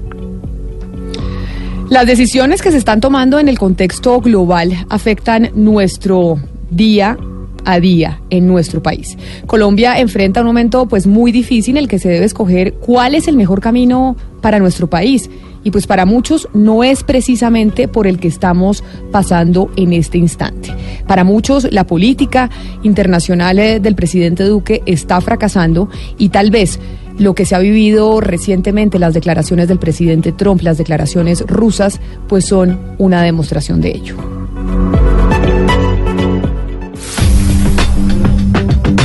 Las 1.88 2.06
decisiones 2.06 2.62
que 2.62 2.70
se 2.70 2.78
están 2.78 3.00
tomando 3.00 3.38
en 3.38 3.48
el 3.48 3.58
contexto 3.58 4.20
global 4.20 4.72
afectan 4.88 5.50
nuestro 5.54 6.36
día 6.70 7.16
a 7.64 7.80
día 7.80 8.20
en 8.30 8.46
nuestro 8.46 8.82
país. 8.82 9.18
Colombia 9.46 9.98
enfrenta 9.98 10.40
un 10.40 10.46
momento 10.46 10.86
pues 10.86 11.06
muy 11.06 11.32
difícil 11.32 11.76
en 11.76 11.82
el 11.82 11.88
que 11.88 11.98
se 11.98 12.08
debe 12.08 12.24
escoger 12.24 12.74
cuál 12.74 13.14
es 13.14 13.28
el 13.28 13.36
mejor 13.36 13.60
camino 13.60 14.16
para 14.40 14.58
nuestro 14.58 14.88
país 14.88 15.30
y 15.64 15.70
pues 15.70 15.86
para 15.86 16.06
muchos 16.06 16.48
no 16.54 16.84
es 16.84 17.02
precisamente 17.02 17.88
por 17.88 18.06
el 18.06 18.18
que 18.18 18.28
estamos 18.28 18.82
pasando 19.10 19.70
en 19.76 19.92
este 19.92 20.18
instante. 20.18 20.74
Para 21.06 21.24
muchos 21.24 21.70
la 21.72 21.86
política 21.86 22.50
internacional 22.82 23.58
eh, 23.58 23.80
del 23.80 23.94
presidente 23.94 24.44
Duque 24.44 24.82
está 24.86 25.20
fracasando 25.20 25.88
y 26.18 26.30
tal 26.30 26.50
vez 26.50 26.78
lo 27.18 27.34
que 27.34 27.44
se 27.44 27.54
ha 27.54 27.58
vivido 27.58 28.20
recientemente, 28.20 28.98
las 28.98 29.12
declaraciones 29.12 29.68
del 29.68 29.78
presidente 29.78 30.32
Trump, 30.32 30.62
las 30.62 30.78
declaraciones 30.78 31.44
rusas, 31.46 32.00
pues 32.28 32.46
son 32.46 32.78
una 32.96 33.22
demostración 33.22 33.82
de 33.82 33.90
ello. 33.90 34.16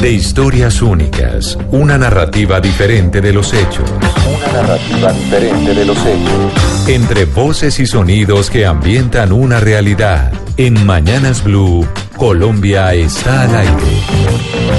De 0.01 0.12
historias 0.12 0.81
únicas, 0.81 1.57
una 1.71 1.97
narrativa 1.97 2.62
diferente 2.62 3.19
de 3.19 3.33
los 3.33 3.53
hechos. 3.53 3.91
Una 4.25 4.51
narrativa 4.53 5.13
diferente 5.13 5.74
de 5.74 5.86
los 5.86 5.98
hechos. 5.98 6.88
Entre 6.88 7.25
voces 7.25 7.79
y 7.79 7.86
sonidos 7.86 8.50
que 8.50 8.65
ambientan 8.65 9.32
una 9.32 9.60
realidad. 9.60 10.32
En 10.58 10.86
Mañanas 10.86 11.44
Blue, 11.44 11.88
Colombia 12.17 12.94
está 12.94 13.44
al 13.44 13.55
aire. 13.55 14.75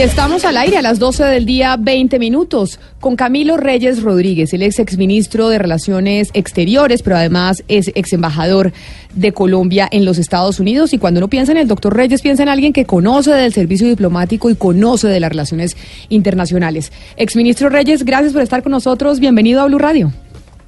Estamos 0.00 0.46
al 0.46 0.56
aire 0.56 0.78
a 0.78 0.82
las 0.82 0.98
12 0.98 1.24
del 1.24 1.44
día, 1.44 1.76
20 1.78 2.18
minutos, 2.18 2.80
con 3.00 3.16
Camilo 3.16 3.58
Reyes 3.58 4.02
Rodríguez, 4.02 4.54
el 4.54 4.62
ex 4.62 4.78
exministro 4.78 5.50
de 5.50 5.58
Relaciones 5.58 6.30
Exteriores, 6.32 7.02
pero 7.02 7.16
además 7.16 7.62
es 7.68 7.92
ex 7.94 8.14
embajador 8.14 8.72
de 9.12 9.32
Colombia 9.32 9.86
en 9.92 10.06
los 10.06 10.16
Estados 10.16 10.58
Unidos. 10.58 10.94
Y 10.94 10.98
cuando 10.98 11.20
uno 11.20 11.28
piensa 11.28 11.52
en 11.52 11.58
el 11.58 11.68
doctor 11.68 11.94
Reyes, 11.94 12.22
piensa 12.22 12.42
en 12.42 12.48
alguien 12.48 12.72
que 12.72 12.86
conoce 12.86 13.32
del 13.32 13.52
servicio 13.52 13.88
diplomático 13.88 14.48
y 14.48 14.54
conoce 14.54 15.06
de 15.06 15.20
las 15.20 15.28
relaciones 15.28 15.76
internacionales. 16.08 16.92
Exministro 17.18 17.68
Reyes, 17.68 18.02
gracias 18.02 18.32
por 18.32 18.40
estar 18.40 18.62
con 18.62 18.72
nosotros. 18.72 19.20
Bienvenido 19.20 19.60
a 19.60 19.66
Blue 19.66 19.76
Radio. 19.76 20.10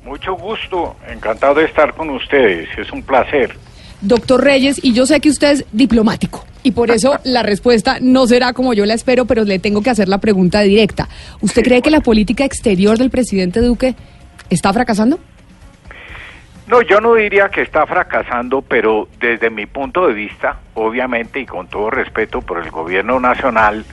Mucho 0.04 0.34
gusto, 0.34 0.94
encantado 1.08 1.54
de 1.54 1.64
estar 1.64 1.94
con 1.94 2.10
ustedes, 2.10 2.68
es 2.76 2.92
un 2.92 3.02
placer. 3.02 3.56
Doctor 4.02 4.42
Reyes, 4.42 4.80
y 4.82 4.92
yo 4.92 5.06
sé 5.06 5.20
que 5.20 5.30
usted 5.30 5.52
es 5.52 5.64
diplomático. 5.72 6.44
Y 6.62 6.72
por 6.72 6.90
eso 6.90 7.18
la 7.24 7.42
respuesta 7.42 7.98
no 8.00 8.26
será 8.26 8.52
como 8.52 8.74
yo 8.74 8.84
la 8.84 8.94
espero, 8.94 9.24
pero 9.24 9.44
le 9.44 9.58
tengo 9.58 9.82
que 9.82 9.90
hacer 9.90 10.08
la 10.08 10.18
pregunta 10.18 10.60
directa. 10.60 11.08
¿Usted 11.40 11.62
cree 11.62 11.82
que 11.82 11.90
la 11.90 12.00
política 12.00 12.44
exterior 12.44 12.98
del 12.98 13.10
presidente 13.10 13.60
Duque 13.60 13.94
está 14.50 14.72
fracasando? 14.72 15.18
No, 16.66 16.80
yo 16.82 17.00
no 17.00 17.14
diría 17.14 17.48
que 17.48 17.62
está 17.62 17.86
fracasando, 17.86 18.62
pero 18.62 19.08
desde 19.20 19.50
mi 19.50 19.66
punto 19.66 20.06
de 20.06 20.14
vista, 20.14 20.58
obviamente 20.74 21.40
y 21.40 21.46
con 21.46 21.66
todo 21.66 21.90
respeto 21.90 22.40
por 22.40 22.64
el 22.64 22.70
gobierno 22.70 23.20
nacional, 23.20 23.84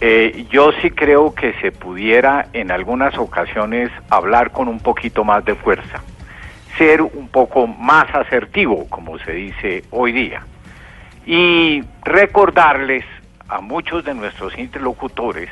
eh, 0.00 0.46
yo 0.50 0.72
sí 0.82 0.90
creo 0.90 1.34
que 1.34 1.54
se 1.62 1.72
pudiera 1.72 2.48
en 2.52 2.70
algunas 2.70 3.16
ocasiones 3.16 3.90
hablar 4.10 4.50
con 4.50 4.68
un 4.68 4.80
poquito 4.80 5.24
más 5.24 5.44
de 5.44 5.54
fuerza, 5.54 6.02
ser 6.78 7.02
un 7.02 7.28
poco 7.28 7.66
más 7.66 8.12
asertivo, 8.14 8.86
como 8.88 9.18
se 9.18 9.32
dice 9.32 9.84
hoy 9.90 10.12
día 10.12 10.42
y 11.26 11.82
recordarles 12.04 13.04
a 13.48 13.60
muchos 13.60 14.04
de 14.04 14.14
nuestros 14.14 14.58
interlocutores 14.58 15.48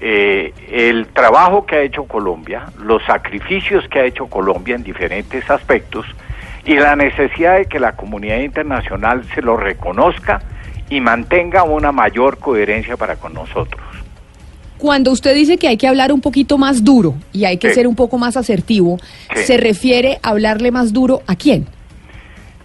eh, 0.00 0.52
el 0.70 1.06
trabajo 1.08 1.64
que 1.64 1.76
ha 1.76 1.80
hecho 1.80 2.04
Colombia, 2.04 2.66
los 2.78 3.02
sacrificios 3.04 3.86
que 3.88 4.00
ha 4.00 4.04
hecho 4.04 4.26
Colombia 4.26 4.74
en 4.74 4.82
diferentes 4.82 5.48
aspectos 5.48 6.06
y 6.64 6.74
la 6.76 6.96
necesidad 6.96 7.58
de 7.58 7.66
que 7.66 7.78
la 7.78 7.92
comunidad 7.92 8.38
internacional 8.38 9.24
se 9.34 9.40
lo 9.40 9.56
reconozca 9.56 10.40
y 10.90 11.00
mantenga 11.00 11.62
una 11.62 11.92
mayor 11.92 12.38
coherencia 12.38 12.96
para 12.96 13.16
con 13.16 13.34
nosotros. 13.34 13.82
Cuando 14.78 15.12
usted 15.12 15.34
dice 15.34 15.56
que 15.56 15.68
hay 15.68 15.76
que 15.76 15.86
hablar 15.86 16.12
un 16.12 16.20
poquito 16.20 16.58
más 16.58 16.82
duro 16.84 17.14
y 17.32 17.44
hay 17.44 17.58
que 17.58 17.68
Sí. 17.68 17.74
ser 17.74 17.86
un 17.86 17.94
poco 17.94 18.18
más 18.18 18.36
asertivo, 18.36 18.98
Sí. 19.34 19.44
¿se 19.44 19.56
refiere 19.56 20.18
a 20.22 20.30
hablarle 20.30 20.70
más 20.70 20.92
duro 20.92 21.22
a 21.26 21.36
quién? 21.36 21.66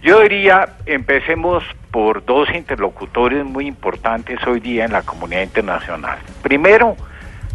Yo 0.02 0.20
diría, 0.20 0.76
empecemos 0.86 1.62
por 1.90 2.24
dos 2.24 2.48
interlocutores 2.54 3.44
muy 3.44 3.66
importantes 3.66 4.38
hoy 4.46 4.60
día 4.60 4.84
en 4.84 4.92
la 4.92 5.02
comunidad 5.02 5.42
internacional. 5.42 6.18
Primero, 6.42 6.96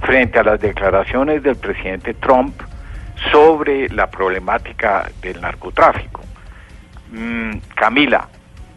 frente 0.01 0.39
a 0.39 0.43
las 0.43 0.59
declaraciones 0.59 1.41
del 1.43 1.55
presidente 1.55 2.13
Trump 2.13 2.53
sobre 3.31 3.89
la 3.89 4.09
problemática 4.09 5.09
del 5.21 5.41
narcotráfico. 5.41 6.21
Mm, 7.11 7.57
Camila, 7.75 8.27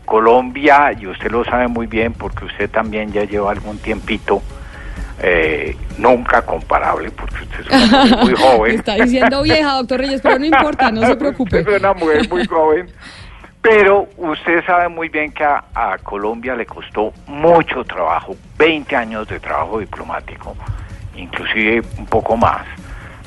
Colombia, 0.04 0.92
y 0.98 1.06
usted 1.06 1.30
lo 1.30 1.44
sabe 1.44 1.68
muy 1.68 1.86
bien 1.86 2.12
porque 2.14 2.46
usted 2.46 2.70
también 2.70 3.12
ya 3.12 3.24
lleva 3.24 3.50
algún 3.50 3.78
tiempito, 3.78 4.42
eh, 5.20 5.76
nunca 5.96 6.42
comparable 6.42 7.10
porque 7.10 7.42
usted 7.42 7.60
es 7.60 7.68
una 7.68 8.04
mujer 8.04 8.18
muy 8.18 8.34
joven. 8.34 8.74
Está 8.74 8.94
diciendo 8.94 9.42
vieja, 9.42 9.72
doctor 9.74 10.00
Reyes, 10.00 10.20
pero 10.20 10.38
no 10.38 10.44
importa, 10.44 10.90
no 10.90 11.06
se 11.06 11.16
preocupe. 11.16 11.58
Usted 11.58 11.72
es 11.72 11.80
una 11.80 11.94
mujer 11.94 12.28
muy 12.28 12.46
joven. 12.46 12.90
Pero 13.60 14.08
usted 14.16 14.64
sabe 14.64 14.88
muy 14.88 15.08
bien 15.08 15.32
que 15.32 15.42
a, 15.44 15.64
a 15.74 15.98
Colombia 15.98 16.54
le 16.54 16.64
costó 16.64 17.12
mucho 17.26 17.84
trabajo, 17.84 18.36
20 18.56 18.94
años 18.94 19.28
de 19.28 19.40
trabajo 19.40 19.80
diplomático, 19.80 20.56
inclusive 21.16 21.82
un 21.98 22.06
poco 22.06 22.36
más, 22.36 22.64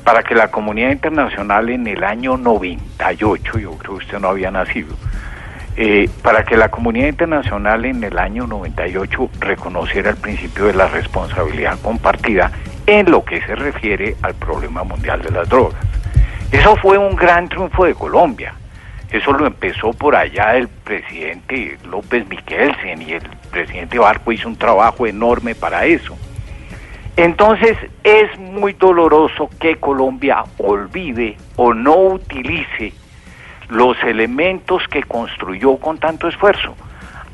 para 0.05 0.23
que 0.23 0.33
la 0.33 0.49
comunidad 0.49 0.91
internacional 0.91 1.69
en 1.69 1.85
el 1.85 2.03
año 2.03 2.37
98, 2.37 3.59
yo 3.59 3.71
creo 3.71 3.97
que 3.97 4.05
usted 4.05 4.19
no 4.19 4.29
había 4.29 4.49
nacido, 4.51 4.95
eh, 5.77 6.09
para 6.21 6.43
que 6.43 6.57
la 6.57 6.69
comunidad 6.69 7.07
internacional 7.07 7.85
en 7.85 8.03
el 8.03 8.17
año 8.19 8.45
98 8.45 9.29
reconociera 9.39 10.09
el 10.09 10.17
principio 10.17 10.65
de 10.65 10.73
la 10.73 10.87
responsabilidad 10.87 11.79
compartida 11.81 12.51
en 12.85 13.09
lo 13.09 13.23
que 13.23 13.41
se 13.41 13.55
refiere 13.55 14.15
al 14.21 14.33
problema 14.35 14.83
mundial 14.83 15.21
de 15.21 15.31
las 15.31 15.47
drogas. 15.47 15.79
Eso 16.51 16.75
fue 16.75 16.97
un 16.97 17.15
gran 17.15 17.47
triunfo 17.47 17.85
de 17.85 17.93
Colombia. 17.93 18.53
Eso 19.09 19.31
lo 19.31 19.45
empezó 19.45 19.91
por 19.91 20.15
allá 20.15 20.55
el 20.55 20.67
presidente 20.67 21.77
López 21.89 22.27
Miquelsen 22.27 23.01
y 23.01 23.13
el 23.13 23.23
presidente 23.51 23.99
Barco 23.99 24.31
hizo 24.31 24.47
un 24.47 24.57
trabajo 24.57 25.07
enorme 25.07 25.55
para 25.55 25.85
eso. 25.85 26.17
Entonces 27.17 27.77
es 28.03 28.37
muy 28.39 28.73
doloroso 28.73 29.49
que 29.59 29.75
Colombia 29.75 30.43
olvide 30.57 31.37
o 31.55 31.73
no 31.73 31.97
utilice 31.97 32.93
los 33.71 33.97
elementos 34.03 34.85
que 34.89 35.01
construyó 35.03 35.77
con 35.77 35.97
tanto 35.97 36.27
esfuerzo. 36.27 36.75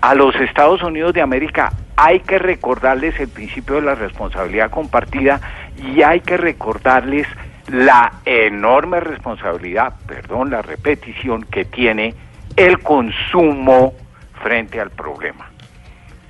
A 0.01 0.13
los 0.13 0.35
Estados 0.35 0.83
Unidos 0.83 1.13
de 1.13 1.21
América 1.21 1.73
hay 1.95 2.19
que 2.19 2.37
recordarles 2.37 3.19
el 3.19 3.27
principio 3.27 3.77
de 3.77 3.81
la 3.81 3.95
responsabilidad 3.95 4.69
compartida 4.69 5.41
y 5.83 6.03
hay 6.03 6.21
que 6.21 6.37
recordarles 6.37 7.27
la 7.69 8.13
enorme 8.23 8.99
responsabilidad, 8.99 9.95
perdón 10.05 10.51
la 10.51 10.61
repetición, 10.61 11.41
que 11.41 11.65
tiene 11.65 12.13
el 12.55 12.79
consumo 12.79 13.95
frente 14.43 14.79
al 14.79 14.91
problema. 14.91 15.49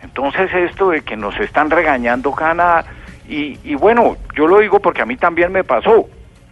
Entonces 0.01 0.49
esto 0.53 0.89
de 0.91 1.01
que 1.01 1.17
nos 1.17 1.37
están 1.37 1.69
regañando 1.69 2.31
Canadá, 2.31 2.85
y, 3.27 3.59
y 3.61 3.75
bueno, 3.75 4.15
yo 4.37 4.47
lo 4.47 4.59
digo 4.59 4.79
porque 4.79 5.01
a 5.01 5.05
mí 5.05 5.17
también 5.17 5.51
me 5.51 5.65
pasó 5.65 6.07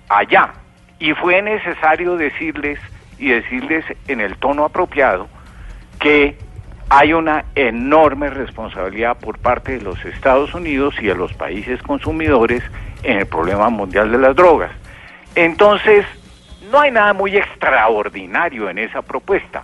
allá, 0.09 0.51
y 0.99 1.13
fue 1.13 1.41
necesario 1.41 2.17
decirles 2.17 2.79
y 3.17 3.29
decirles 3.29 3.85
en 4.07 4.21
el 4.21 4.37
tono 4.37 4.65
apropiado 4.65 5.27
que 5.99 6.37
hay 6.89 7.13
una 7.13 7.45
enorme 7.55 8.29
responsabilidad 8.29 9.17
por 9.17 9.39
parte 9.39 9.73
de 9.73 9.81
los 9.81 10.03
Estados 10.05 10.53
Unidos 10.53 10.95
y 10.99 11.07
de 11.07 11.15
los 11.15 11.33
países 11.33 11.81
consumidores 11.81 12.63
en 13.03 13.17
el 13.19 13.25
problema 13.25 13.69
mundial 13.69 14.11
de 14.11 14.17
las 14.17 14.35
drogas. 14.35 14.71
Entonces, 15.33 16.05
no 16.71 16.79
hay 16.79 16.91
nada 16.91 17.13
muy 17.13 17.35
extraordinario 17.35 18.69
en 18.69 18.77
esa 18.77 19.01
propuesta, 19.01 19.63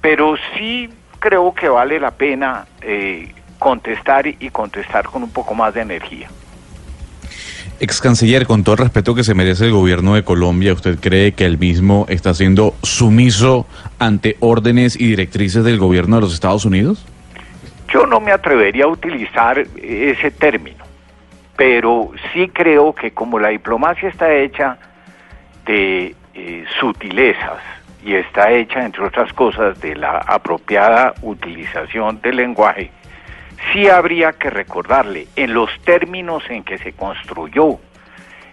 pero 0.00 0.36
sí 0.56 0.90
creo 1.18 1.54
que 1.54 1.68
vale 1.68 2.00
la 2.00 2.10
pena 2.12 2.66
eh, 2.80 3.32
contestar 3.58 4.26
y 4.26 4.50
contestar 4.50 5.06
con 5.06 5.22
un 5.22 5.30
poco 5.32 5.54
más 5.54 5.74
de 5.74 5.82
energía. 5.82 6.28
Ex 7.80 8.00
canciller, 8.00 8.44
con 8.44 8.64
todo 8.64 8.74
el 8.74 8.80
respeto 8.80 9.14
que 9.14 9.22
se 9.22 9.34
merece 9.34 9.66
el 9.66 9.70
gobierno 9.70 10.16
de 10.16 10.24
Colombia, 10.24 10.72
¿usted 10.72 10.98
cree 10.98 11.30
que 11.32 11.44
el 11.44 11.58
mismo 11.58 12.06
está 12.08 12.34
siendo 12.34 12.74
sumiso 12.82 13.68
ante 14.00 14.36
órdenes 14.40 15.00
y 15.00 15.06
directrices 15.06 15.62
del 15.62 15.78
gobierno 15.78 16.16
de 16.16 16.22
los 16.22 16.34
Estados 16.34 16.64
Unidos? 16.64 17.06
Yo 17.92 18.04
no 18.04 18.18
me 18.18 18.32
atrevería 18.32 18.86
a 18.86 18.88
utilizar 18.88 19.64
ese 19.80 20.32
término, 20.32 20.84
pero 21.56 22.10
sí 22.32 22.48
creo 22.48 22.92
que 22.92 23.12
como 23.12 23.38
la 23.38 23.50
diplomacia 23.50 24.08
está 24.08 24.34
hecha 24.34 24.76
de 25.64 26.16
eh, 26.34 26.64
sutilezas 26.80 27.62
y 28.04 28.14
está 28.14 28.50
hecha, 28.50 28.84
entre 28.84 29.04
otras 29.04 29.32
cosas, 29.32 29.80
de 29.80 29.94
la 29.94 30.18
apropiada 30.18 31.14
utilización 31.22 32.20
del 32.22 32.36
lenguaje, 32.36 32.90
sí 33.72 33.88
habría 33.88 34.32
que 34.32 34.50
recordarle 34.50 35.28
en 35.36 35.54
los 35.54 35.70
términos 35.84 36.42
en 36.48 36.64
que 36.64 36.78
se 36.78 36.92
construyó 36.92 37.78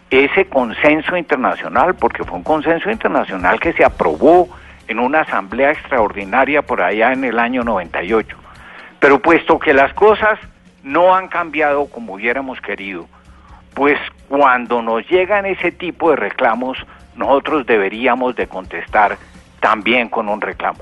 ese 0.10 0.46
consenso 0.46 1.18
internacional, 1.18 1.96
porque 1.96 2.24
fue 2.24 2.38
un 2.38 2.44
consenso 2.44 2.90
internacional 2.90 3.60
que 3.60 3.74
se 3.74 3.84
aprobó 3.84 4.48
en 4.88 5.00
una 5.00 5.22
asamblea 5.22 5.72
extraordinaria 5.72 6.62
por 6.62 6.82
allá 6.82 7.12
en 7.12 7.24
el 7.24 7.40
año 7.40 7.64
98. 7.64 8.38
Pero 9.00 9.22
puesto 9.22 9.60
que 9.60 9.74
las 9.74 9.94
cosas 9.94 10.40
no 10.84 11.16
han 11.16 11.28
cambiado 11.28 11.88
como 11.88 12.14
hubiéramos 12.14 12.62
querido, 12.62 13.08
pues 13.74 13.98
cuando 14.30 14.82
nos 14.82 15.08
llegan 15.10 15.46
ese 15.46 15.72
tipo 15.72 16.12
de 16.12 16.16
reclamos, 16.16 16.78
nosotros 17.16 17.66
deberíamos 17.66 18.36
de 18.36 18.48
contestar 18.48 19.18
también 19.60 20.10
con 20.10 20.30
un 20.30 20.40
reclamo. 20.40 20.80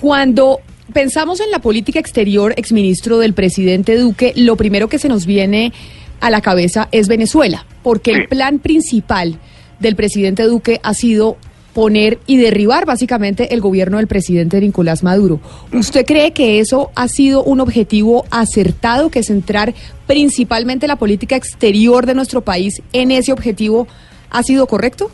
Cuando 0.00 0.60
pensamos 0.92 1.40
en 1.40 1.50
la 1.50 1.60
política 1.60 1.98
exterior, 1.98 2.54
exministro 2.56 3.18
del 3.18 3.34
presidente 3.34 3.96
Duque, 3.96 4.32
lo 4.36 4.56
primero 4.56 4.88
que 4.88 4.98
se 4.98 5.08
nos 5.08 5.26
viene 5.26 5.72
a 6.20 6.30
la 6.30 6.40
cabeza 6.40 6.88
es 6.92 7.08
Venezuela, 7.08 7.66
porque 7.82 8.12
el 8.12 8.28
plan 8.28 8.58
principal 8.58 9.38
del 9.78 9.96
presidente 9.96 10.44
Duque 10.44 10.80
ha 10.82 10.94
sido 10.94 11.36
poner 11.74 12.20
y 12.26 12.36
derribar 12.36 12.86
básicamente 12.86 13.52
el 13.52 13.60
gobierno 13.60 13.98
del 13.98 14.06
presidente 14.06 14.60
Nicolás 14.60 15.02
Maduro. 15.02 15.40
¿Usted 15.72 16.06
cree 16.06 16.32
que 16.32 16.60
eso 16.60 16.90
ha 16.94 17.08
sido 17.08 17.42
un 17.42 17.60
objetivo 17.60 18.24
acertado, 18.30 19.10
que 19.10 19.24
centrar 19.24 19.74
principalmente 20.06 20.86
la 20.86 20.96
política 20.96 21.34
exterior 21.34 22.06
de 22.06 22.14
nuestro 22.14 22.42
país 22.42 22.80
en 22.92 23.10
ese 23.10 23.32
objetivo 23.32 23.88
ha 24.30 24.42
sido 24.44 24.66
correcto? 24.68 25.10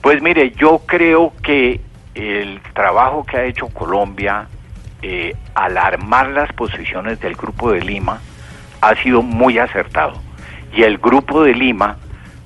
Pues 0.00 0.22
mire, 0.22 0.52
yo 0.58 0.82
creo 0.86 1.32
que 1.44 1.80
el 2.14 2.60
trabajo 2.74 3.24
que 3.24 3.36
ha 3.36 3.44
hecho 3.46 3.66
Colombia 3.68 4.48
eh, 5.02 5.34
al 5.54 5.76
armar 5.76 6.28
las 6.28 6.52
posiciones 6.52 7.20
del 7.20 7.34
Grupo 7.34 7.72
de 7.72 7.80
Lima 7.80 8.20
ha 8.80 8.94
sido 8.96 9.22
muy 9.22 9.58
acertado. 9.58 10.20
Y 10.72 10.82
el 10.82 10.98
Grupo 10.98 11.42
de 11.42 11.54
Lima 11.54 11.96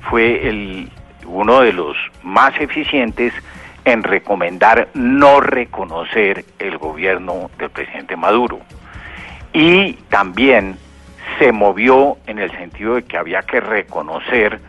fue 0.08 0.48
el, 0.48 0.90
uno 1.26 1.60
de 1.60 1.72
los 1.72 1.96
más 2.22 2.58
eficientes 2.60 3.32
en 3.84 4.02
recomendar 4.02 4.88
no 4.94 5.40
reconocer 5.40 6.44
el 6.58 6.78
gobierno 6.78 7.50
del 7.58 7.70
presidente 7.70 8.16
Maduro. 8.16 8.60
Y 9.52 9.94
también 10.08 10.76
se 11.38 11.52
movió 11.52 12.18
en 12.26 12.38
el 12.38 12.50
sentido 12.52 12.94
de 12.94 13.04
que 13.04 13.16
había 13.16 13.42
que 13.42 13.60
reconocer 13.60 14.60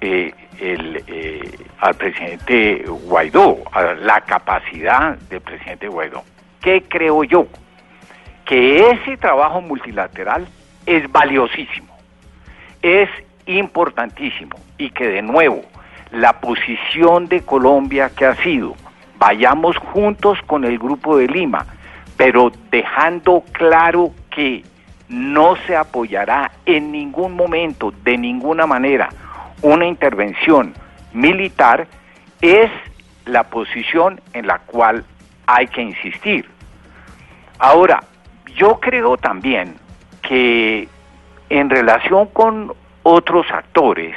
eh, 0.00 0.32
el, 0.60 1.02
eh, 1.06 1.58
al 1.80 1.94
presidente 1.94 2.84
Guaidó, 2.86 3.58
a 3.72 3.94
la 3.94 4.20
capacidad 4.20 5.16
del 5.16 5.40
presidente 5.40 5.88
Guaidó. 5.88 6.22
¿Qué 6.62 6.84
creo 6.88 7.24
yo? 7.24 7.46
Que 8.44 8.90
ese 8.90 9.16
trabajo 9.16 9.60
multilateral 9.60 10.46
es 10.86 11.10
valiosísimo, 11.10 11.96
es 12.82 13.08
importantísimo 13.46 14.56
y 14.78 14.90
que 14.90 15.08
de 15.08 15.22
nuevo 15.22 15.62
la 16.12 16.40
posición 16.40 17.26
de 17.26 17.42
Colombia 17.42 18.10
que 18.10 18.26
ha 18.26 18.36
sido, 18.36 18.74
vayamos 19.18 19.76
juntos 19.78 20.38
con 20.46 20.64
el 20.64 20.78
Grupo 20.78 21.16
de 21.16 21.26
Lima, 21.26 21.66
pero 22.16 22.52
dejando 22.70 23.42
claro 23.52 24.12
que 24.30 24.62
no 25.08 25.56
se 25.66 25.76
apoyará 25.76 26.52
en 26.64 26.92
ningún 26.92 27.34
momento, 27.34 27.92
de 28.04 28.16
ninguna 28.16 28.66
manera, 28.66 29.08
una 29.62 29.86
intervención 29.86 30.74
militar, 31.12 31.88
es 32.40 32.70
la 33.24 33.44
posición 33.44 34.20
en 34.32 34.46
la 34.46 34.58
cual 34.60 35.04
hay 35.46 35.66
que 35.66 35.82
insistir. 35.82 36.48
Ahora, 37.58 38.02
yo 38.56 38.80
creo 38.80 39.16
también 39.16 39.76
que 40.22 40.88
en 41.48 41.70
relación 41.70 42.26
con 42.28 42.72
otros 43.02 43.46
actores, 43.50 44.14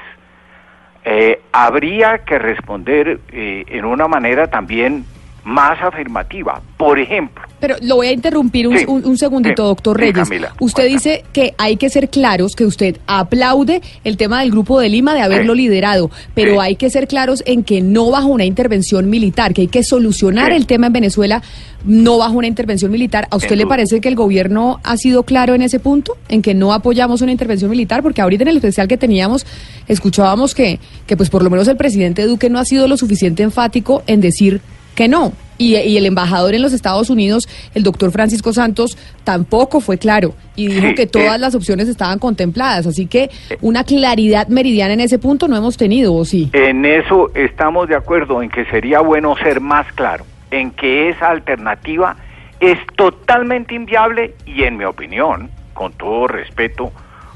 eh, 1.03 1.41
habría 1.51 2.19
que 2.19 2.39
responder 2.39 3.19
eh, 3.31 3.63
en 3.67 3.85
una 3.85 4.07
manera 4.07 4.47
también 4.47 5.05
más 5.45 5.81
afirmativa. 5.81 6.61
Por 6.77 6.99
ejemplo. 6.99 7.43
Pero 7.59 7.75
lo 7.81 7.95
voy 7.95 8.07
a 8.07 8.11
interrumpir 8.11 8.67
un, 8.67 8.77
Sí, 8.77 8.85
un- 8.87 9.05
un 9.05 9.17
segundito, 9.17 9.63
sí, 9.63 9.67
doctor 9.69 9.95
sí, 9.95 10.01
Reyes. 10.01 10.15
Camila, 10.15 10.53
usted 10.59 10.87
dice 10.87 11.23
que 11.31 11.53
hay 11.57 11.77
que 11.77 11.89
ser 11.89 12.09
claros, 12.09 12.55
que 12.55 12.65
usted 12.65 12.97
aplaude 13.07 13.81
el 14.03 14.17
tema 14.17 14.41
del 14.41 14.51
Grupo 14.51 14.79
de 14.79 14.89
Lima 14.89 15.13
de 15.13 15.21
haberlo 15.21 15.53
liderado, 15.55 16.11
pero 16.33 16.59
hay 16.61 16.75
que 16.75 16.89
ser 16.89 17.07
claros 17.07 17.43
en 17.45 17.63
que 17.63 17.81
no 17.81 18.11
bajo 18.11 18.27
una 18.27 18.43
intervención 18.45 19.09
militar, 19.09 19.53
que 19.53 19.61
hay 19.61 19.67
que 19.67 19.83
solucionar 19.83 20.51
el 20.51 20.65
tema 20.67 20.87
en 20.87 20.93
Venezuela 20.93 21.41
no 21.85 22.17
bajo 22.17 22.33
una 22.37 22.47
intervención 22.47 22.91
militar. 22.91 23.27
¿A 23.29 23.35
usted 23.35 23.49
Sin 23.49 23.57
le 23.59 23.63
duda. 23.65 23.69
parece 23.75 24.01
que 24.01 24.09
el 24.09 24.15
gobierno 24.15 24.79
ha 24.83 24.97
sido 24.97 25.21
claro 25.23 25.53
en 25.53 25.61
ese 25.61 25.79
punto, 25.79 26.17
en 26.29 26.41
que 26.41 26.55
no 26.55 26.73
apoyamos 26.73 27.21
una 27.21 27.31
intervención 27.31 27.69
militar? 27.69 28.01
Porque 28.01 28.21
ahorita 28.21 28.41
en 28.43 28.47
el 28.49 28.57
especial 28.57 28.87
que 28.87 28.97
teníamos 28.97 29.45
escuchábamos 29.87 30.55
que, 30.55 30.79
que 31.05 31.15
pues 31.15 31.29
por 31.29 31.43
lo 31.43 31.49
menos 31.51 31.67
el 31.67 31.77
presidente 31.77 32.25
Duque 32.25 32.49
no 32.49 32.57
ha 32.59 32.65
sido 32.65 32.87
lo 32.87 32.97
suficiente 32.97 33.43
enfático 33.43 34.01
en 34.07 34.19
decir 34.21 34.61
que 34.95 35.07
no. 35.07 35.33
Y, 35.57 35.75
y 35.77 35.97
el 35.97 36.05
embajador 36.05 36.53
en 36.53 36.61
los 36.61 36.73
Estados 36.73 37.09
Unidos, 37.09 37.47
el 37.75 37.83
doctor 37.83 38.11
Francisco 38.11 38.51
Santos, 38.51 38.97
tampoco 39.23 39.79
fue 39.79 39.97
claro 39.97 40.33
y 40.55 40.67
dijo 40.67 40.87
Sí, 40.87 40.95
que 40.95 41.07
todas 41.07 41.35
eh. 41.35 41.39
las 41.39 41.55
opciones 41.55 41.87
estaban 41.87 42.19
contempladas. 42.19 42.87
Así 42.87 43.05
que 43.05 43.29
una 43.61 43.83
claridad 43.83 44.47
meridiana 44.47 44.93
en 44.93 45.01
ese 45.01 45.19
punto 45.19 45.47
no 45.47 45.55
hemos 45.55 45.77
tenido, 45.77 46.13
¿o 46.13 46.25
sí? 46.25 46.49
En 46.53 46.83
eso 46.85 47.31
estamos 47.35 47.87
de 47.87 47.95
acuerdo, 47.95 48.41
en 48.41 48.49
que 48.49 48.65
sería 48.65 48.99
bueno 48.99 49.35
ser 49.37 49.61
más 49.61 49.85
claro, 49.93 50.25
en 50.51 50.71
que 50.71 51.09
esa 51.09 51.29
alternativa 51.29 52.17
es 52.59 52.77
totalmente 52.95 53.75
inviable 53.75 54.33
y 54.45 54.63
en 54.63 54.77
mi 54.77 54.85
opinión, 54.85 55.49
con 55.73 55.93
todo 55.93 56.27
respeto 56.27 56.91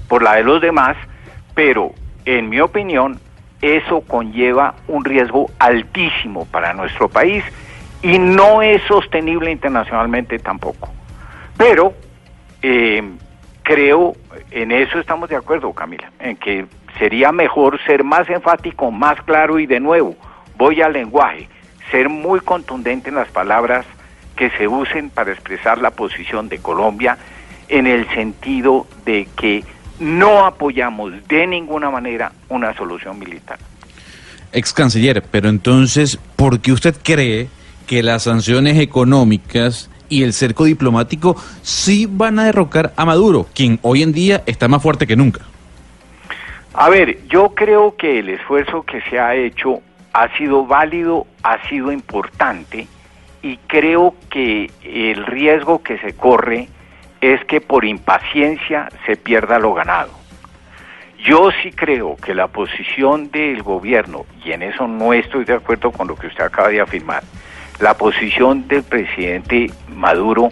por 0.08 0.24
la 0.24 0.36
de 0.36 0.44
los 0.44 0.62
demás, 0.62 0.98
pero 1.54 1.94
en 2.26 2.50
mi 2.50 2.60
opinión 2.60 3.20
eso 3.62 4.02
conlleva 4.02 4.76
un 4.88 5.04
riesgo 5.04 5.50
altísimo 5.60 6.46
para 6.46 6.74
nuestro 6.74 7.10
país 7.10 7.44
y 8.02 8.18
no 8.18 8.62
es 8.62 8.82
sostenible 8.84 9.52
internacionalmente 9.52 10.40
tampoco. 10.40 10.90
Pero 11.58 11.94
eh, 12.62 13.04
creo, 13.64 14.14
en 14.52 14.72
eso 14.72 15.00
estamos 15.00 15.30
de 15.30 15.36
acuerdo, 15.36 15.74
Camila, 15.74 16.12
en 16.20 16.38
que 16.38 16.66
sería 16.98 17.32
mejor 17.32 17.80
ser 17.86 18.04
más 18.04 18.30
enfático, 18.30 18.92
más 18.92 19.22
claro 19.24 19.60
y 19.60 19.66
de 19.66 19.80
nuevo, 19.80 20.16
voy 20.58 20.82
al 20.82 20.94
lenguaje, 20.94 21.48
ser 21.92 22.10
muy 22.10 22.40
contundente 22.40 23.10
en 23.10 23.16
las 23.16 23.30
palabras 23.30 23.86
que 24.36 24.50
se 24.52 24.68
usen 24.68 25.10
para 25.10 25.32
expresar 25.32 25.80
la 25.80 25.92
posición 25.92 26.48
de 26.48 26.60
Colombia 26.60 27.18
en 27.68 27.88
el 27.88 28.08
sentido 28.10 28.88
de 29.06 29.28
que 29.36 29.64
no 30.00 30.46
apoyamos 30.46 31.14
de 31.28 31.48
ninguna 31.48 31.90
manera 31.90 32.32
una 32.50 32.74
solución 32.74 33.20
militar. 33.20 33.60
Ex 34.52 34.74
canciller, 34.74 35.24
pero 35.30 35.50
entonces, 35.50 36.18
¿por 36.36 36.60
qué 36.60 36.72
usted 36.72 36.96
cree 37.04 37.50
que 37.86 38.02
las 38.02 38.24
sanciones 38.24 38.80
económicas 38.80 39.90
y 40.10 40.24
el 40.24 40.34
cerco 40.34 40.66
diplomático 40.66 41.36
sí 41.62 42.08
van 42.10 42.40
a 42.40 42.46
derrocar 42.46 42.94
a 42.96 43.06
Maduro, 43.06 43.48
quien 43.54 43.80
hoy 43.84 44.02
en 44.02 44.12
día 44.12 44.44
está 44.46 44.68
más 44.68 44.82
fuerte 44.82 45.06
que 45.06 45.16
nunca? 45.16 45.42
A 46.74 46.90
ver, 46.90 47.20
yo 47.28 47.50
creo 47.56 47.96
que 47.96 48.20
el 48.20 48.30
esfuerzo 48.30 48.84
que 48.84 49.02
se 49.10 49.20
ha 49.20 49.36
hecho 49.36 49.82
ha 50.14 50.36
sido 50.38 50.66
válido, 50.66 51.28
ha 51.44 51.68
sido 51.68 51.92
importante 51.92 52.88
y 53.42 53.58
creo 53.68 54.16
que 54.30 54.72
el 54.84 55.26
riesgo 55.26 55.82
que 55.82 55.98
se 56.00 56.14
corre 56.14 56.68
es 57.22 57.44
que 57.46 57.62
por 57.62 57.86
impaciencia 57.86 58.90
se 59.06 59.16
pierda 59.16 59.60
lo 59.60 59.74
ganado. 59.74 60.12
Yo 61.26 61.50
sí 61.62 61.72
creo 61.72 62.16
que 62.16 62.34
la 62.34 62.48
posición 62.48 63.30
del 63.30 63.62
gobierno, 63.62 64.26
y 64.44 64.54
en 64.54 64.64
eso 64.64 64.88
no 64.88 65.14
estoy 65.14 65.44
de 65.44 65.56
acuerdo 65.56 65.92
con 65.92 66.08
lo 66.08 66.16
que 66.16 66.28
usted 66.28 66.46
acaba 66.46 66.70
de 66.70 66.80
afirmar, 66.80 67.24
la 67.80 67.94
posición 67.96 68.68
del 68.68 68.84
presidente 68.84 69.70
Maduro 69.90 70.50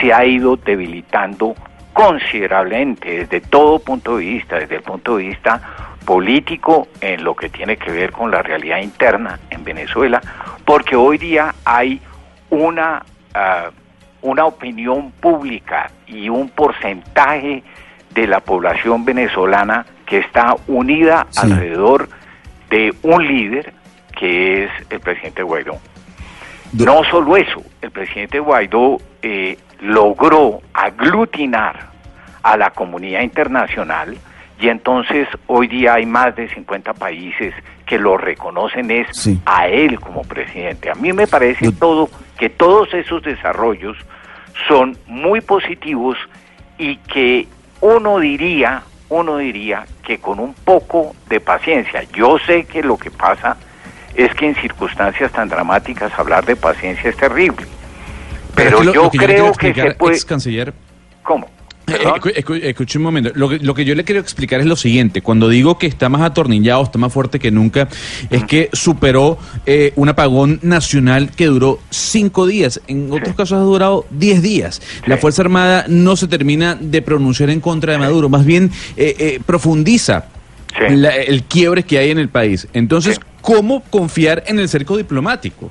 se 0.00 0.12
ha 0.12 0.24
ido 0.24 0.56
debilitando 0.56 1.54
considerablemente 1.92 3.26
desde 3.26 3.40
todo 3.40 3.78
punto 3.78 4.16
de 4.16 4.24
vista, 4.24 4.58
desde 4.58 4.76
el 4.76 4.82
punto 4.82 5.16
de 5.16 5.24
vista 5.24 5.60
político 6.04 6.88
en 7.00 7.22
lo 7.22 7.36
que 7.36 7.48
tiene 7.48 7.76
que 7.76 7.92
ver 7.92 8.12
con 8.12 8.30
la 8.30 8.42
realidad 8.42 8.78
interna 8.80 9.38
en 9.50 9.62
Venezuela, 9.62 10.20
porque 10.64 10.96
hoy 10.96 11.18
día 11.18 11.54
hay 11.64 12.00
una, 12.50 13.04
ah, 13.34 13.70
una 14.22 14.44
opinión 14.46 15.10
pública 15.12 15.90
y 16.06 16.28
un 16.28 16.48
porcentaje 16.48 17.62
de 18.14 18.26
la 18.26 18.40
población 18.40 19.04
venezolana 19.04 19.84
que 20.06 20.18
está 20.18 20.54
unida 20.66 21.26
alrededor 21.36 22.08
de 22.70 22.94
un 23.02 23.26
líder 23.26 23.72
que 24.18 24.64
es 24.64 24.70
el 24.90 25.00
presidente 25.00 25.42
Guaidó. 25.42 25.78
No 26.72 27.02
solo 27.04 27.36
eso, 27.36 27.62
el 27.82 27.90
presidente 27.90 28.38
Guaidó 28.38 28.98
eh, 29.22 29.58
logró 29.80 30.60
aglutinar 30.72 31.90
a 32.42 32.56
la 32.56 32.70
comunidad 32.70 33.22
internacional 33.22 34.16
y 34.60 34.68
entonces 34.68 35.26
hoy 35.48 35.66
día 35.66 35.94
hay 35.94 36.06
más 36.06 36.34
de 36.36 36.48
50 36.48 36.94
países 36.94 37.52
que 37.84 37.98
lo 37.98 38.16
reconocen 38.16 38.90
es 38.90 39.08
Sí. 39.12 39.40
a 39.44 39.66
él 39.66 39.98
como 40.00 40.22
presidente. 40.22 40.90
A 40.90 40.94
mí 40.94 41.12
me 41.12 41.26
parece 41.26 41.72
todo 41.72 42.08
que 42.38 42.48
todos 42.48 42.92
esos 42.94 43.22
desarrollos 43.22 43.96
son 44.68 44.96
muy 45.06 45.40
positivos 45.40 46.16
y 46.78 46.96
que 46.96 47.46
uno 47.80 48.18
diría, 48.18 48.82
uno 49.08 49.38
diría 49.38 49.86
que 50.04 50.18
con 50.18 50.38
un 50.40 50.54
poco 50.54 51.14
de 51.28 51.40
paciencia. 51.40 52.02
Yo 52.14 52.38
sé 52.46 52.64
que 52.64 52.82
lo 52.82 52.96
que 52.96 53.10
pasa 53.10 53.56
es 54.14 54.34
que 54.34 54.46
en 54.46 54.54
circunstancias 54.56 55.32
tan 55.32 55.48
dramáticas 55.48 56.12
hablar 56.18 56.44
de 56.44 56.56
paciencia 56.56 57.10
es 57.10 57.16
terrible. 57.16 57.66
Pero, 58.54 58.82
lo- 58.82 58.92
yo 58.92 59.02
lo 59.04 59.10
que 59.10 59.18
creo 59.18 59.52
que 59.52 59.72
se 59.74 59.90
puede 59.92 60.14
ex 60.16 60.24
canciller, 60.24 60.74
¿Cómo? 61.22 61.48
Escu- 61.86 62.32
escu- 62.34 62.60
escuche 62.62 62.98
un 62.98 63.04
momento. 63.04 63.30
Lo 63.34 63.48
que, 63.48 63.58
lo 63.58 63.74
que 63.74 63.84
yo 63.84 63.94
le 63.94 64.04
quiero 64.04 64.20
explicar 64.20 64.60
es 64.60 64.66
lo 64.66 64.76
siguiente. 64.76 65.20
Cuando 65.20 65.48
digo 65.48 65.78
que 65.78 65.86
está 65.86 66.08
más 66.08 66.22
atornillado, 66.22 66.82
está 66.82 66.98
más 66.98 67.12
fuerte 67.12 67.38
que 67.38 67.50
nunca, 67.50 67.88
es 68.30 68.44
que 68.44 68.70
superó 68.72 69.36
eh, 69.66 69.92
un 69.96 70.08
apagón 70.08 70.60
nacional 70.62 71.30
que 71.30 71.46
duró 71.46 71.80
cinco 71.90 72.46
días. 72.46 72.80
En 72.86 73.10
otros 73.12 73.34
casos 73.34 73.58
ha 73.58 73.62
durado 73.62 74.06
diez 74.10 74.42
días. 74.42 74.80
La 75.06 75.16
Fuerza 75.16 75.42
Armada 75.42 75.84
no 75.88 76.16
se 76.16 76.28
termina 76.28 76.76
de 76.76 77.02
pronunciar 77.02 77.50
en 77.50 77.60
contra 77.60 77.92
de 77.92 77.98
Maduro, 77.98 78.28
más 78.28 78.44
bien 78.46 78.70
eh, 78.96 79.16
eh, 79.18 79.40
profundiza 79.44 80.26
la- 80.88 81.16
el 81.16 81.42
quiebre 81.42 81.82
que 81.82 81.98
hay 81.98 82.10
en 82.10 82.18
el 82.18 82.28
país. 82.28 82.66
Entonces, 82.72 83.20
¿cómo 83.40 83.82
confiar 83.90 84.44
en 84.46 84.58
el 84.58 84.68
cerco 84.68 84.96
diplomático? 84.96 85.70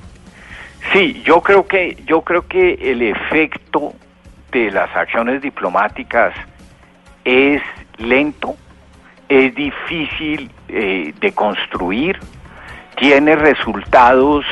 Sí, 0.92 1.22
yo 1.24 1.40
creo 1.40 1.66
que 1.66 1.96
yo 2.06 2.20
creo 2.22 2.46
que 2.46 2.74
el 2.74 3.02
efecto 3.02 3.94
de 4.52 4.70
las 4.70 4.94
acciones 4.94 5.42
diplomáticas 5.42 6.34
es 7.24 7.62
lento, 7.96 8.54
es 9.28 9.54
difícil 9.54 10.50
eh, 10.68 11.14
de 11.18 11.32
construir, 11.32 12.18
tiene 12.96 13.34
resultados 13.34 14.44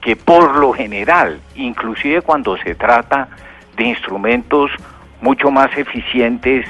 que 0.00 0.14
por 0.14 0.56
lo 0.56 0.72
general, 0.72 1.40
inclusive 1.54 2.20
cuando 2.22 2.56
se 2.58 2.74
trata 2.74 3.28
de 3.76 3.84
instrumentos 3.84 4.70
mucho 5.20 5.50
más 5.50 5.76
eficientes 5.76 6.66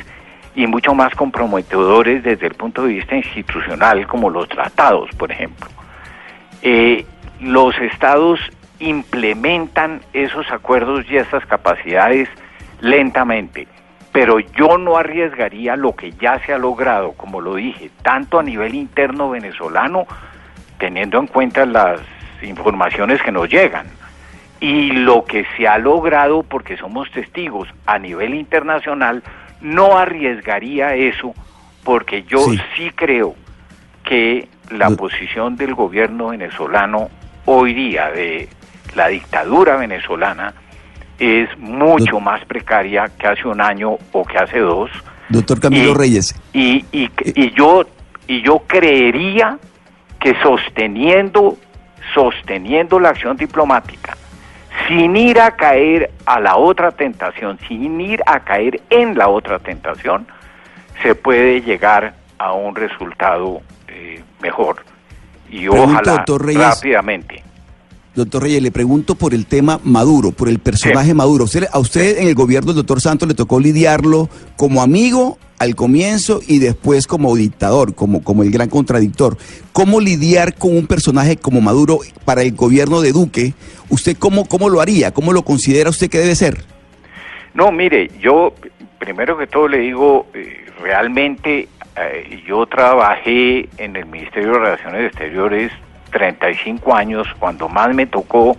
y 0.55 0.67
mucho 0.67 0.95
más 0.95 1.15
comprometedores 1.15 2.23
desde 2.23 2.47
el 2.47 2.55
punto 2.55 2.83
de 2.85 2.95
vista 2.95 3.17
institucional, 3.17 4.07
como 4.07 4.31
los 4.31 4.49
tratados, 4.49 5.11
por 5.17 5.31
ejemplo, 5.31 5.69
eh, 6.63 7.05
los 7.41 7.77
estados 7.79 8.41
implementan 8.79 10.01
esos 10.13 10.51
acuerdos 10.51 11.05
y 11.11 11.17
esas 11.17 11.45
capacidades 11.47 12.29
lentamente. 12.81 13.67
Pero 14.13 14.39
yo 14.41 14.79
no 14.79 14.97
arriesgaría 14.97 15.77
lo 15.77 15.95
que 15.95 16.13
ya 16.13 16.39
se 16.47 16.53
ha 16.53 16.59
logrado, 16.59 17.13
como 17.13 17.41
lo 17.41 17.57
dije, 17.57 17.91
tanto 18.03 18.39
a 18.39 18.43
nivel 18.43 18.75
interno 18.75 19.31
venezolano, 19.31 20.07
teniendo 20.79 21.19
en 21.19 21.27
cuenta 21.27 21.67
las 21.67 22.01
informaciones 22.43 23.23
que 23.23 23.33
nos 23.33 23.49
llegan, 23.49 23.87
y 24.59 24.93
lo 24.93 25.25
que 25.25 25.45
se 25.57 25.69
ha 25.69 25.77
logrado, 25.77 26.43
porque 26.43 26.79
somos 26.79 27.11
testigos 27.11 27.69
a 27.85 27.99
nivel 27.99 28.35
internacional, 28.35 29.23
no 29.61 29.99
arriesgaría 29.99 30.95
eso, 30.95 31.35
porque 31.85 32.23
yo 32.23 32.39
Sí. 32.39 32.59
sí 32.75 32.91
creo 32.95 33.35
que 34.03 34.49
la 34.71 34.91
posición 34.91 35.57
del 35.57 35.75
gobierno 35.75 36.29
venezolano 36.29 37.11
hoy 37.45 37.75
día 37.75 38.11
de 38.11 38.49
la 38.95 39.09
dictadura 39.09 39.77
venezolana 39.77 40.55
es 41.19 41.49
mucho 41.59 42.21
más 42.21 42.45
precaria 42.45 43.11
que 43.19 43.27
hace 43.27 43.47
un 43.49 43.61
año 43.61 43.97
o 44.13 44.25
que 44.25 44.39
hace 44.39 44.59
dos. 44.59 44.91
Doctor 45.29 45.61
Camilo 45.61 45.91
Y- 45.91 45.95
Reyes, 45.95 46.35
y, 46.53 46.85
y, 46.93 47.11
y 47.35 47.53
yo 47.55 47.85
y 48.29 48.43
yo 48.43 48.63
creería 48.67 49.59
que 50.21 50.35
sosteniendo 50.43 51.57
sosteniendo 52.15 53.01
la 53.01 53.11
acción 53.11 53.37
diplomática 53.37 54.17
sin 54.89 55.17
ir 55.17 55.41
a 55.41 55.57
caer 55.57 56.11
a 56.25 56.39
la 56.41 56.57
otra 56.57 56.93
tentación 56.93 57.59
sin 57.67 58.01
ir 58.01 58.23
a 58.27 58.41
caer 58.41 58.81
en 58.91 59.17
la 59.17 59.29
otra 59.29 59.59
tentación 59.59 60.27
se 61.03 61.15
puede 61.15 61.61
llegar 61.63 62.15
a 62.39 62.53
un 62.53 62.75
resultado 62.75 63.61
eh, 63.89 64.23
mejor. 64.41 64.85
Y 65.49 65.69
ojalá 65.69 66.25
rápidamente 66.27 67.43
doctor 68.17 68.43
Reyes, 68.43 68.63
le 68.63 68.71
pregunto 68.71 69.15
por 69.15 69.35
el 69.35 69.47
tema 69.47 69.79
Maduro, 69.85 70.33
por 70.33 70.49
el 70.49 70.59
personaje 70.59 71.15
Maduro. 71.15 71.45
Usted- 71.45 71.67
a 71.71 71.79
usted 71.79 72.19
en 72.19 72.29
el 72.29 72.35
gobierno 72.35 72.69
del 72.69 72.77
doctor 72.77 73.01
Santos 73.01 73.29
le 73.29 73.35
tocó 73.35 73.61
lidiarlo 73.61 74.29
como 74.57 74.83
amigo 74.83 75.39
al 75.59 75.75
comienzo 75.75 76.41
y 76.47 76.59
después 76.59 77.07
como 77.07 77.35
dictador, 77.37 77.95
como, 77.95 78.23
como 78.23 78.43
el 78.43 78.51
gran 78.51 78.69
contradictor. 78.69 79.37
¿Cómo 79.73 80.01
lidiar 80.01 80.55
con 80.55 80.77
un 80.77 80.87
personaje 80.87 81.37
como 81.37 81.61
Maduro 81.61 82.01
para 82.25 82.43
el 82.43 82.53
gobierno 82.55 83.01
de 83.01 83.13
Duque? 83.13 83.55
¿Usted 83.89 84.17
cómo, 84.19 84.47
cómo 84.47 84.69
lo 84.69 84.81
haría? 84.81 85.13
¿Cómo 85.13 85.33
lo 85.33 85.43
considera 85.43 85.91
usted 85.91 86.09
que 86.11 86.19
debe 86.19 86.35
ser? 86.35 86.65
No, 87.55 87.71
mire, 87.73 88.11
yo 88.21 88.53
primero 88.99 89.39
que 89.39 89.47
todo 89.47 89.69
le 89.69 89.79
digo, 89.79 90.27
eh, 90.35 90.67
realmente 90.83 91.69
eh, 91.97 92.43
yo 92.47 92.67
trabajé 92.67 93.69
en 93.79 93.97
el 93.97 94.05
Ministerio 94.07 94.53
de 94.53 94.59
Relaciones 94.59 95.07
Exteriores 95.07 95.73
35 96.11 96.95
años, 96.95 97.27
cuando 97.39 97.69
más 97.69 97.95
me 97.95 98.07
tocó 98.07 98.57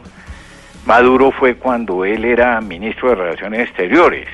Maduro 0.88 1.32
fue 1.32 1.56
cuando 1.56 2.06
él 2.06 2.24
era 2.24 2.62
ministro 2.62 3.10
de 3.10 3.16
Relaciones 3.16 3.68
Exteriores. 3.68 4.30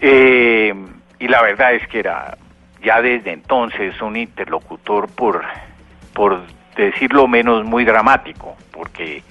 Eh, 0.00 0.74
y 1.20 1.28
la 1.28 1.42
verdad 1.42 1.74
es 1.74 1.86
que 1.86 2.00
era 2.00 2.36
ya 2.82 3.00
desde 3.00 3.32
entonces 3.32 4.02
un 4.02 4.16
interlocutor 4.16 5.08
por, 5.08 5.44
por 6.12 6.42
decirlo 6.74 7.28
menos 7.28 7.64
muy 7.64 7.84
dramático, 7.84 8.56
porque 8.72 9.22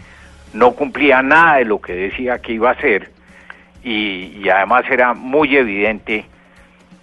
no 0.53 0.71
cumplía 0.71 1.21
nada 1.21 1.57
de 1.57 1.65
lo 1.65 1.81
que 1.81 1.93
decía 1.93 2.39
que 2.39 2.53
iba 2.53 2.69
a 2.69 2.73
hacer 2.73 3.11
y, 3.83 4.47
además 4.49 4.85
era 4.89 5.13
muy 5.13 5.57
evidente 5.57 6.25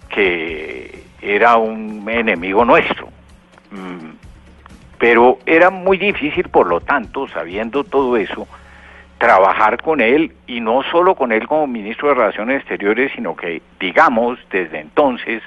que 0.09 1.03
era 1.21 1.57
un 1.57 2.09
enemigo 2.09 2.65
nuestro. 2.65 3.07
Mm, 3.69 4.26
Pero 4.99 5.39
era 5.45 5.69
muy 5.69 5.97
difícil, 5.97 6.49
por 6.49 6.67
lo 6.67 6.81
tanto, 6.81 7.27
sabiendo 7.27 7.83
todo 7.83 8.17
eso, 8.17 8.47
trabajar 9.17 9.81
con 9.81 10.01
él 10.01 10.33
y 10.47 10.59
no 10.59 10.83
solo 10.83 11.15
con 11.15 11.31
él 11.31 11.47
como 11.47 11.67
ministro 11.67 12.09
de 12.09 12.15
Relaciones 12.15 12.61
Exteriores, 12.61 13.11
sino 13.15 13.35
que, 13.35 13.61
digamos, 13.79 14.39
desde 14.51 14.79
entonces, 14.79 15.41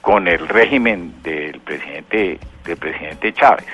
con 0.00 0.28
el 0.28 0.48
régimen 0.48 1.14
del 1.22 1.60
presidente, 1.60 2.38
del 2.64 2.76
presidente 2.76 3.32
Chávez. 3.32 3.66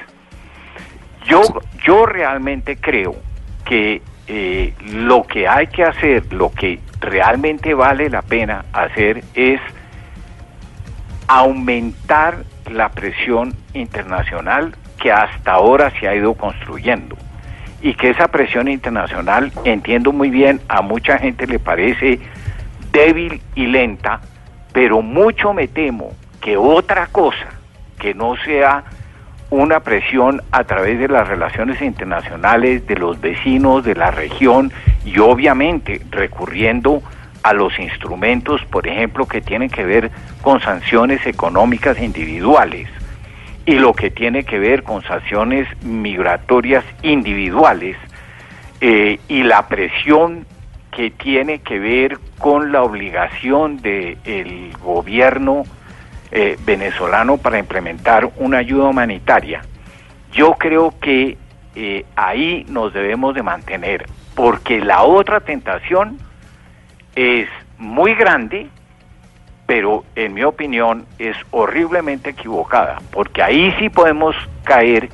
Yo, 1.24 1.42
yo 1.84 2.06
realmente 2.06 2.76
creo 2.76 3.16
que 3.64 4.02
eh, 4.28 4.74
lo 4.92 5.24
que 5.24 5.46
hay 5.46 5.68
que 5.68 5.84
hacer, 5.84 6.32
lo 6.32 6.50
que 6.50 6.80
realmente 7.00 7.74
vale 7.74 8.10
la 8.10 8.22
pena 8.22 8.64
hacer 8.72 9.22
es 9.34 9.60
aumentar 11.28 12.44
la 12.70 12.88
presión 12.90 13.54
internacional 13.72 14.74
que 15.00 15.12
hasta 15.12 15.52
ahora 15.52 15.90
se 15.98 16.08
ha 16.08 16.14
ido 16.14 16.34
construyendo 16.34 17.16
y 17.82 17.94
que 17.94 18.10
esa 18.10 18.28
presión 18.28 18.68
internacional, 18.68 19.52
entiendo 19.64 20.12
muy 20.12 20.30
bien, 20.30 20.60
a 20.68 20.82
mucha 20.82 21.18
gente 21.18 21.46
le 21.46 21.58
parece 21.58 22.18
débil 22.90 23.40
y 23.54 23.66
lenta, 23.66 24.20
pero 24.72 25.02
mucho 25.02 25.52
me 25.52 25.68
temo 25.68 26.10
que 26.40 26.56
otra 26.56 27.06
cosa 27.08 27.46
que 27.98 28.14
no 28.14 28.36
sea 28.36 28.84
una 29.50 29.80
presión 29.80 30.42
a 30.50 30.64
través 30.64 30.98
de 30.98 31.08
las 31.08 31.28
relaciones 31.28 31.80
internacionales, 31.80 32.86
de 32.86 32.96
los 32.96 33.20
vecinos, 33.20 33.84
de 33.84 33.94
la 33.94 34.10
región 34.10 34.72
y 35.04 35.18
obviamente 35.18 36.00
recurriendo 36.10 37.02
a 37.42 37.52
los 37.52 37.78
instrumentos, 37.78 38.64
por 38.64 38.88
ejemplo, 38.88 39.26
que 39.26 39.40
tienen 39.40 39.70
que 39.70 39.84
ver 39.84 40.10
con 40.42 40.60
sanciones 40.60 41.24
económicas 41.26 42.00
individuales 42.00 42.88
y 43.66 43.74
lo 43.74 43.92
que 43.92 44.10
tiene 44.10 44.44
que 44.44 44.60
ver 44.60 44.84
con 44.84 45.02
sanciones 45.02 45.68
migratorias 45.82 46.84
individuales 47.02 47.96
eh, 48.80 49.18
y 49.28 49.42
la 49.42 49.66
presión 49.66 50.46
que 50.92 51.10
tiene 51.10 51.58
que 51.58 51.78
ver 51.80 52.18
con 52.38 52.70
la 52.72 52.82
obligación 52.84 53.82
del 53.82 54.72
gobierno 54.82 55.64
eh, 56.30 56.56
venezolano 56.64 57.38
para 57.38 57.58
implementar 57.58 58.30
una 58.36 58.58
ayuda 58.58 58.84
humanitaria, 58.84 59.62
yo 60.32 60.54
creo 60.54 60.94
que 61.00 61.36
eh, 61.74 62.06
ahí 62.14 62.64
nos 62.68 62.94
debemos 62.94 63.34
de 63.34 63.42
mantener, 63.42 64.06
porque 64.34 64.80
la 64.80 65.02
otra 65.02 65.40
tentación 65.40 66.18
es 67.14 67.48
muy 67.78 68.14
grande, 68.14 68.68
pero 69.66 70.04
en 70.14 70.34
mi 70.34 70.44
opinión 70.44 71.06
es 71.18 71.36
horriblemente 71.50 72.30
equivocada, 72.30 72.98
porque 73.10 73.42
ahí 73.42 73.72
sí 73.78 73.88
podemos 73.88 74.34
caer 74.64 75.08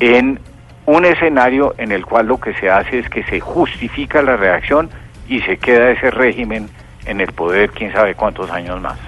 en 0.00 0.40
un 0.86 1.04
escenario 1.04 1.74
en 1.78 1.92
el 1.92 2.04
cual 2.04 2.26
lo 2.26 2.38
que 2.40 2.54
se 2.54 2.68
hace 2.70 2.98
es 2.98 3.08
que 3.08 3.22
se 3.24 3.40
justifica 3.40 4.22
la 4.22 4.36
reacción 4.36 4.90
y 5.28 5.40
se 5.40 5.56
queda 5.56 5.90
ese 5.90 6.10
régimen 6.10 6.68
en 7.06 7.20
el 7.20 7.32
poder 7.32 7.70
quién 7.70 7.92
sabe 7.92 8.14
cuántos 8.14 8.50
años 8.50 8.80
más. 8.80 8.98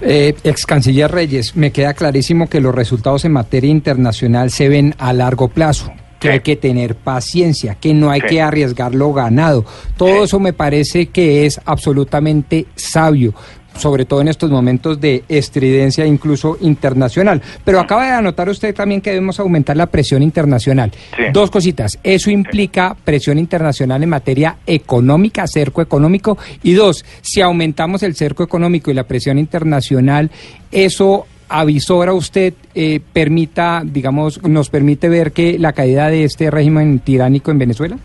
Eh, 0.00 0.34
ex 0.44 0.66
canciller 0.66 1.10
Reyes, 1.10 1.56
me 1.56 1.70
queda 1.72 1.94
clarísimo 1.94 2.48
que 2.48 2.60
los 2.60 2.74
resultados 2.74 3.24
en 3.24 3.32
materia 3.32 3.70
internacional 3.70 4.50
se 4.50 4.68
ven 4.68 4.94
a 4.98 5.12
largo 5.12 5.48
plazo 5.48 5.92
que 6.18 6.30
hay 6.30 6.40
que 6.40 6.56
tener 6.56 6.94
paciencia, 6.94 7.74
que 7.74 7.92
no 7.92 8.10
hay 8.10 8.22
Sí. 8.22 8.28
que 8.28 8.42
arriesgar 8.42 8.94
lo 8.94 9.12
ganado. 9.12 9.66
Todo 9.98 10.24
eso 10.24 10.40
me 10.40 10.54
parece 10.54 11.10
que 11.10 11.44
es 11.44 11.60
absolutamente 11.66 12.64
sabio 12.76 13.34
sobre 13.76 14.04
todo 14.04 14.20
en 14.20 14.28
estos 14.28 14.50
momentos 14.50 15.00
de 15.00 15.24
estridencia 15.28 16.06
incluso 16.06 16.56
internacional. 16.60 17.42
Pero 17.64 17.80
acaba 17.80 18.06
de 18.06 18.12
anotar 18.12 18.48
usted 18.48 18.74
también 18.74 19.00
que 19.00 19.10
debemos 19.10 19.40
aumentar 19.40 19.76
la 19.76 19.86
presión 19.86 20.22
internacional. 20.22 20.92
Sí. 21.16 21.24
Dos 21.32 21.50
cositas. 21.50 21.98
Eso 22.02 22.30
implica 22.30 22.96
presión 23.04 23.38
internacional 23.38 24.02
en 24.02 24.08
materia 24.08 24.56
económica, 24.66 25.46
cerco 25.46 25.82
económico. 25.82 26.38
Y 26.62 26.74
dos, 26.74 27.04
si 27.22 27.40
aumentamos 27.40 28.02
el 28.02 28.14
cerco 28.14 28.42
económico 28.42 28.90
y 28.90 28.94
la 28.94 29.04
presión 29.04 29.38
internacional, 29.38 30.30
eso 30.70 31.26
avisora 31.48 32.12
usted, 32.12 32.54
eh, 32.74 33.00
permita, 33.12 33.82
digamos, 33.84 34.42
nos 34.42 34.70
permite 34.70 35.08
ver 35.08 35.32
que 35.32 35.58
la 35.58 35.72
caída 35.72 36.08
de 36.08 36.24
este 36.24 36.50
régimen 36.50 36.98
tiránico 36.98 37.50
en 37.50 37.58
Venezuela? 37.58 37.98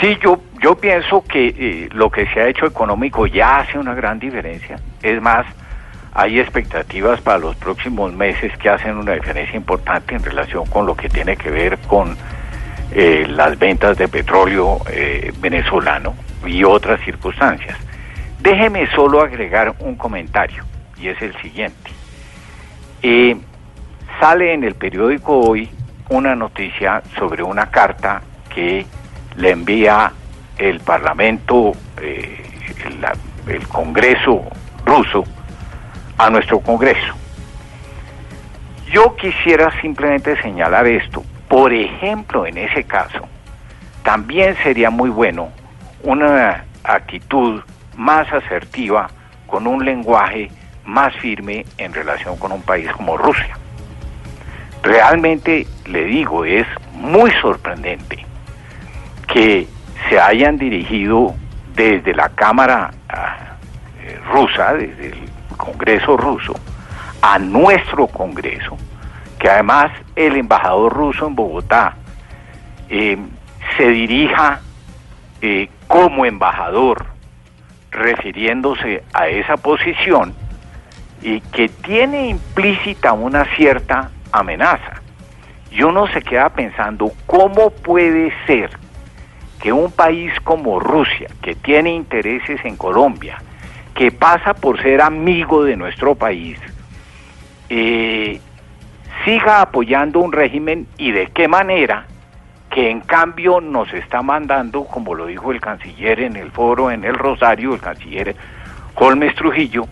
Sí, 0.00 0.08
yo, 0.22 0.38
yo 0.66 0.74
pienso 0.74 1.22
que 1.22 1.46
eh, 1.46 1.88
lo 1.92 2.10
que 2.10 2.26
se 2.26 2.40
ha 2.40 2.48
hecho 2.48 2.66
económico 2.66 3.28
ya 3.28 3.58
hace 3.58 3.78
una 3.78 3.94
gran 3.94 4.18
diferencia. 4.18 4.80
Es 5.00 5.22
más, 5.22 5.46
hay 6.12 6.40
expectativas 6.40 7.20
para 7.20 7.38
los 7.38 7.54
próximos 7.54 8.12
meses 8.12 8.50
que 8.58 8.68
hacen 8.68 8.96
una 8.96 9.12
diferencia 9.12 9.56
importante 9.56 10.16
en 10.16 10.24
relación 10.24 10.66
con 10.66 10.84
lo 10.84 10.96
que 10.96 11.08
tiene 11.08 11.36
que 11.36 11.52
ver 11.52 11.78
con 11.86 12.16
eh, 12.90 13.28
las 13.28 13.56
ventas 13.56 13.96
de 13.96 14.08
petróleo 14.08 14.80
eh, 14.90 15.32
venezolano 15.38 16.16
y 16.44 16.64
otras 16.64 17.00
circunstancias. 17.02 17.78
Déjeme 18.40 18.88
solo 18.90 19.20
agregar 19.20 19.72
un 19.78 19.94
comentario 19.94 20.64
y 21.00 21.06
es 21.06 21.22
el 21.22 21.32
siguiente. 21.42 21.92
Eh, 23.02 23.36
sale 24.18 24.52
en 24.52 24.64
el 24.64 24.74
periódico 24.74 25.38
hoy 25.38 25.70
una 26.08 26.34
noticia 26.34 27.04
sobre 27.16 27.44
una 27.44 27.70
carta 27.70 28.20
que 28.52 28.84
le 29.36 29.50
envía 29.52 30.10
el 30.58 30.80
Parlamento, 30.80 31.72
eh, 32.00 32.42
el 33.46 33.68
Congreso 33.68 34.42
ruso, 34.84 35.24
a 36.18 36.30
nuestro 36.30 36.60
Congreso. 36.60 37.14
Yo 38.92 39.14
quisiera 39.16 39.70
simplemente 39.80 40.40
señalar 40.40 40.86
esto. 40.86 41.22
Por 41.48 41.72
ejemplo, 41.72 42.46
en 42.46 42.58
ese 42.58 42.84
caso, 42.84 43.28
también 44.02 44.56
sería 44.62 44.90
muy 44.90 45.10
bueno 45.10 45.48
una 46.02 46.64
actitud 46.84 47.62
más 47.96 48.32
asertiva, 48.32 49.08
con 49.46 49.66
un 49.66 49.84
lenguaje 49.84 50.50
más 50.84 51.14
firme 51.16 51.64
en 51.78 51.92
relación 51.92 52.36
con 52.36 52.52
un 52.52 52.62
país 52.62 52.90
como 52.92 53.16
Rusia. 53.16 53.56
Realmente, 54.82 55.66
le 55.86 56.04
digo, 56.04 56.44
es 56.44 56.66
muy 56.92 57.30
sorprendente 57.40 58.24
que 59.26 59.66
se 60.08 60.20
hayan 60.20 60.58
dirigido 60.58 61.34
desde 61.74 62.14
la 62.14 62.28
Cámara 62.30 62.90
ah, 63.08 63.56
eh, 64.02 64.18
rusa, 64.32 64.74
desde 64.74 65.08
el 65.08 65.28
Congreso 65.56 66.16
ruso, 66.16 66.54
a 67.22 67.38
nuestro 67.38 68.06
Congreso, 68.06 68.76
que 69.38 69.48
además 69.48 69.90
el 70.14 70.36
embajador 70.36 70.92
ruso 70.92 71.26
en 71.26 71.34
Bogotá 71.34 71.94
eh, 72.88 73.18
se 73.76 73.88
dirija 73.88 74.60
eh, 75.42 75.68
como 75.86 76.24
embajador 76.24 77.06
refiriéndose 77.90 79.02
a 79.12 79.28
esa 79.28 79.56
posición 79.56 80.34
y 81.22 81.40
que 81.40 81.68
tiene 81.68 82.28
implícita 82.28 83.12
una 83.12 83.44
cierta 83.56 84.10
amenaza. 84.32 85.02
Y 85.70 85.82
uno 85.82 86.06
se 86.08 86.22
queda 86.22 86.50
pensando, 86.50 87.12
¿cómo 87.26 87.70
puede 87.70 88.32
ser 88.46 88.70
que 89.60 89.72
un 89.72 89.90
país 89.90 90.32
como 90.44 90.78
Rusia, 90.80 91.28
que 91.42 91.54
tiene 91.54 91.94
intereses 91.94 92.60
en 92.64 92.76
Colombia, 92.76 93.38
que 93.94 94.12
pasa 94.12 94.54
por 94.54 94.80
ser 94.82 95.00
amigo 95.00 95.64
de 95.64 95.76
nuestro 95.76 96.14
país, 96.14 96.58
eh, 97.68 98.40
siga 99.24 99.62
apoyando 99.62 100.20
un 100.20 100.32
régimen 100.32 100.86
y 100.98 101.10
de 101.10 101.28
qué 101.28 101.48
manera 101.48 102.06
que 102.70 102.90
en 102.90 103.00
cambio 103.00 103.60
nos 103.60 103.92
está 103.94 104.22
mandando, 104.22 104.84
como 104.84 105.14
lo 105.14 105.26
dijo 105.26 105.50
el 105.50 105.60
canciller 105.60 106.20
en 106.20 106.36
el 106.36 106.50
foro 106.50 106.90
en 106.90 107.04
el 107.04 107.14
Rosario, 107.14 107.72
el 107.72 107.80
canciller 107.80 108.36
Holmes 108.94 109.34
Trujillo, 109.34 109.86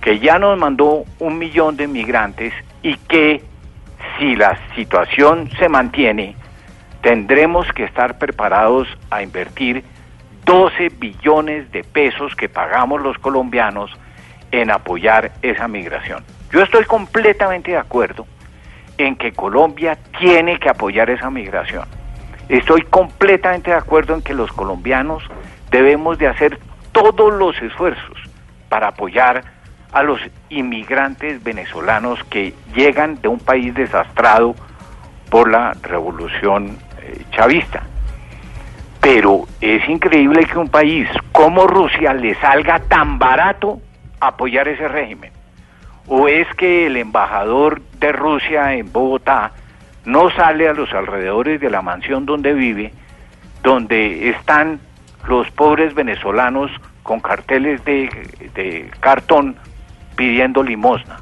que 0.00 0.18
ya 0.18 0.38
nos 0.38 0.58
mandó 0.58 1.04
un 1.18 1.38
millón 1.38 1.76
de 1.76 1.88
migrantes 1.88 2.52
y 2.82 2.96
que 2.96 3.42
si 4.18 4.36
la 4.36 4.58
situación 4.74 5.50
se 5.58 5.68
mantiene, 5.68 6.36
tendremos 7.06 7.72
que 7.72 7.84
estar 7.84 8.18
preparados 8.18 8.88
a 9.10 9.22
invertir 9.22 9.84
12 10.44 10.88
billones 10.88 11.70
de 11.70 11.84
pesos 11.84 12.34
que 12.34 12.48
pagamos 12.48 13.00
los 13.00 13.16
colombianos 13.18 13.92
en 14.50 14.72
apoyar 14.72 15.30
esa 15.40 15.68
migración. 15.68 16.24
Yo 16.50 16.62
estoy 16.62 16.84
completamente 16.84 17.70
de 17.70 17.76
acuerdo 17.76 18.26
en 18.98 19.14
que 19.14 19.30
Colombia 19.30 19.96
tiene 20.18 20.58
que 20.58 20.68
apoyar 20.68 21.08
esa 21.08 21.30
migración. 21.30 21.84
Estoy 22.48 22.82
completamente 22.82 23.70
de 23.70 23.76
acuerdo 23.76 24.14
en 24.14 24.22
que 24.22 24.34
los 24.34 24.50
colombianos 24.50 25.22
debemos 25.70 26.18
de 26.18 26.26
hacer 26.26 26.58
todos 26.90 27.32
los 27.32 27.56
esfuerzos 27.62 28.18
para 28.68 28.88
apoyar 28.88 29.44
a 29.92 30.02
los 30.02 30.18
inmigrantes 30.48 31.40
venezolanos 31.44 32.18
que 32.24 32.52
llegan 32.74 33.20
de 33.22 33.28
un 33.28 33.38
país 33.38 33.72
desastrado 33.74 34.56
por 35.30 35.48
la 35.48 35.72
revolución 35.82 36.78
chavista. 37.30 37.82
Pero 39.00 39.46
es 39.60 39.88
increíble 39.88 40.44
que 40.46 40.58
un 40.58 40.68
país 40.68 41.08
como 41.32 41.66
Rusia 41.66 42.12
le 42.12 42.34
salga 42.36 42.80
tan 42.80 43.18
barato 43.18 43.80
apoyar 44.20 44.68
ese 44.68 44.88
régimen. 44.88 45.32
¿O 46.08 46.28
es 46.28 46.46
que 46.54 46.86
el 46.86 46.96
embajador 46.96 47.82
de 47.98 48.12
Rusia 48.12 48.74
en 48.74 48.92
Bogotá 48.92 49.52
no 50.04 50.30
sale 50.30 50.68
a 50.68 50.72
los 50.72 50.92
alrededores 50.92 51.60
de 51.60 51.70
la 51.70 51.82
mansión 51.82 52.26
donde 52.26 52.52
vive, 52.52 52.92
donde 53.62 54.30
están 54.30 54.80
los 55.28 55.50
pobres 55.50 55.94
venezolanos 55.94 56.70
con 57.02 57.20
carteles 57.20 57.84
de, 57.84 58.08
de 58.54 58.90
cartón 59.00 59.56
pidiendo 60.16 60.62
limosna? 60.62 61.18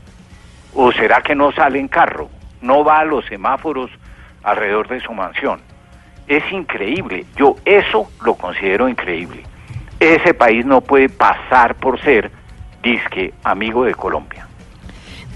¿O 0.75 0.93
será 0.93 1.23
que 1.23 1.35
no 1.35 1.53
sale 1.53 1.79
en 1.79 1.89
carro? 1.89 2.29
¿No 2.61 2.85
va 2.85 3.01
a 3.01 3.05
los 3.05 3.25
semáforos 3.27 3.91
alrededor 4.43 4.89
de 4.89 5.01
su 5.01 5.13
mansión? 5.13 5.61
Es 6.27 6.43
increíble. 6.53 7.27
Yo 7.37 7.57
eso 7.65 8.09
lo 8.25 8.35
considero 8.35 8.89
increíble. 8.89 9.43
Ese 10.01 10.35
país 10.35 10.65
no 10.65 10.81
puede 10.81 11.09
pasar 11.09 11.75
por 11.77 12.01
ser 12.01 12.31
disque 12.83 13.33
amigo 13.43 13.85
de 13.85 13.95
Colombia. 13.95 14.47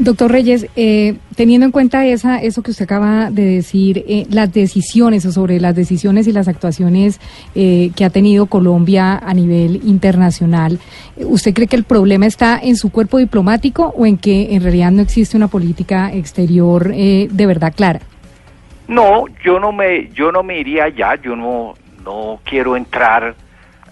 Doctor 0.01 0.31
Reyes, 0.31 0.67
eh, 0.77 1.17
teniendo 1.35 1.67
en 1.67 1.73
cuenta 1.73 2.07
esa, 2.07 2.41
eso 2.41 2.63
que 2.63 2.71
usted 2.71 2.85
acaba 2.85 3.33
de 3.33 3.45
decir, 3.45 4.05
eh, 4.07 4.27
las 4.31 4.53
decisiones 4.53 5.27
o 5.27 5.33
sobre 5.33 5.59
las 5.59 5.75
decisiones 5.75 6.29
y 6.29 6.33
las 6.33 6.47
actuaciones 6.47 7.19
eh, 7.57 7.91
que 7.97 8.05
ha 8.05 8.11
tenido 8.11 8.47
Colombia 8.47 9.19
a 9.19 9.35
nivel 9.35 9.81
internacional, 9.85 10.79
eh, 11.17 11.25
¿usted 11.25 11.53
cree 11.53 11.67
que 11.67 11.75
el 11.75 11.83
problema 11.83 12.27
está 12.27 12.61
en 12.63 12.77
su 12.77 12.91
cuerpo 12.91 13.19
diplomático 13.19 13.93
o 13.97 14.07
en 14.07 14.19
que 14.19 14.55
en 14.55 14.63
realidad 14.63 14.93
no 14.93 15.03
existe 15.03 15.37
una 15.37 15.49
política 15.49 16.13
exterior 16.13 16.93
eh, 16.95 17.29
de 17.29 17.47
verdad 17.47 17.73
clara? 17.75 18.01
No, 18.89 19.27
yo 19.45 19.61
no 19.61 19.71
me, 19.71 20.09
yo 20.09 20.33
no 20.33 20.43
me 20.43 20.59
iría 20.59 20.85
allá. 20.85 21.15
Yo 21.17 21.37
no, 21.37 21.75
no 22.03 22.41
quiero 22.45 22.77
entrar 22.77 23.35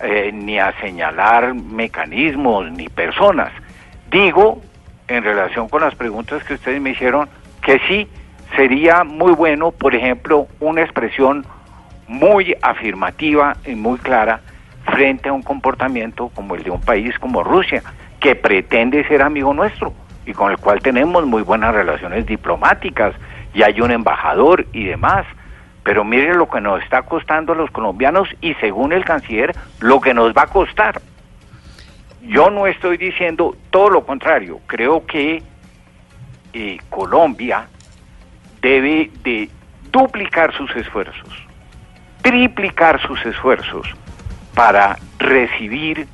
eh, 0.01 0.31
ni 0.33 0.59
a 0.59 0.73
señalar 0.81 1.55
mecanismos 1.55 2.71
ni 2.73 2.89
personas. 2.89 3.53
Digo, 4.11 4.63
en 5.09 5.23
relación 5.23 5.69
con 5.69 5.83
las 5.83 5.95
preguntas 5.95 6.43
que 6.45 6.55
ustedes 6.55 6.81
me 6.81 6.91
hicieron, 6.91 7.29
que 7.63 7.79
sí 7.87 8.09
sería 8.57 9.05
muy 9.05 9.33
bueno, 9.33 9.71
por 9.71 9.95
ejemplo, 9.95 10.47
una 10.61 10.83
expresión 10.83 11.45
muy 12.09 12.57
afirmativa 12.63 13.57
y 13.67 13.75
muy 13.75 13.99
clara 13.99 14.41
frente 14.85 15.29
a 15.29 15.33
un 15.33 15.43
comportamiento 15.43 16.31
como 16.35 16.55
el 16.55 16.63
de 16.63 16.71
un 16.71 16.81
país 16.81 17.19
como 17.19 17.43
Rusia, 17.43 17.83
que 18.21 18.35
pretende 18.35 19.07
ser 19.09 19.23
amigo 19.23 19.53
nuestro 19.53 19.93
y 20.25 20.33
con 20.33 20.51
el 20.51 20.59
cual 20.59 20.81
tenemos 20.81 21.27
muy 21.27 21.43
buenas 21.43 21.75
relaciones 21.75 22.25
diplomáticas 22.27 23.15
y 23.57 23.63
hay 23.63 23.81
un 23.81 23.91
embajador 23.91 24.67
y 24.73 24.85
demás. 24.85 25.25
Pero 25.83 26.05
mire 26.05 26.35
lo 26.35 26.47
que 26.47 26.61
nos 26.61 26.83
está 26.83 27.03
costando 27.03 27.55
a 27.55 27.57
los 27.57 27.71
colombianos 27.71 28.29
y 28.43 28.53
según 28.55 28.93
el 28.93 29.03
canciller, 29.03 29.57
lo 29.81 29.99
que 29.99 30.13
nos 30.13 30.35
va 30.35 30.43
a 30.43 30.47
costar. 30.47 31.01
Yo 32.21 32.51
no 32.51 32.67
estoy 32.67 32.99
diciendo 32.99 33.57
todo 33.71 33.89
lo 33.89 34.05
contrario. 34.05 34.61
Creo 34.67 35.07
que 35.07 35.43
eh, 36.53 36.79
Colombia 36.91 37.67
debe 38.61 39.11
de 39.23 39.49
duplicar 39.91 40.53
sus 40.53 40.71
esfuerzos, 40.77 41.33
triplicar 42.21 43.01
sus 43.01 43.25
esfuerzos 43.25 43.87
para 44.55 44.99
recibir 45.19 46.07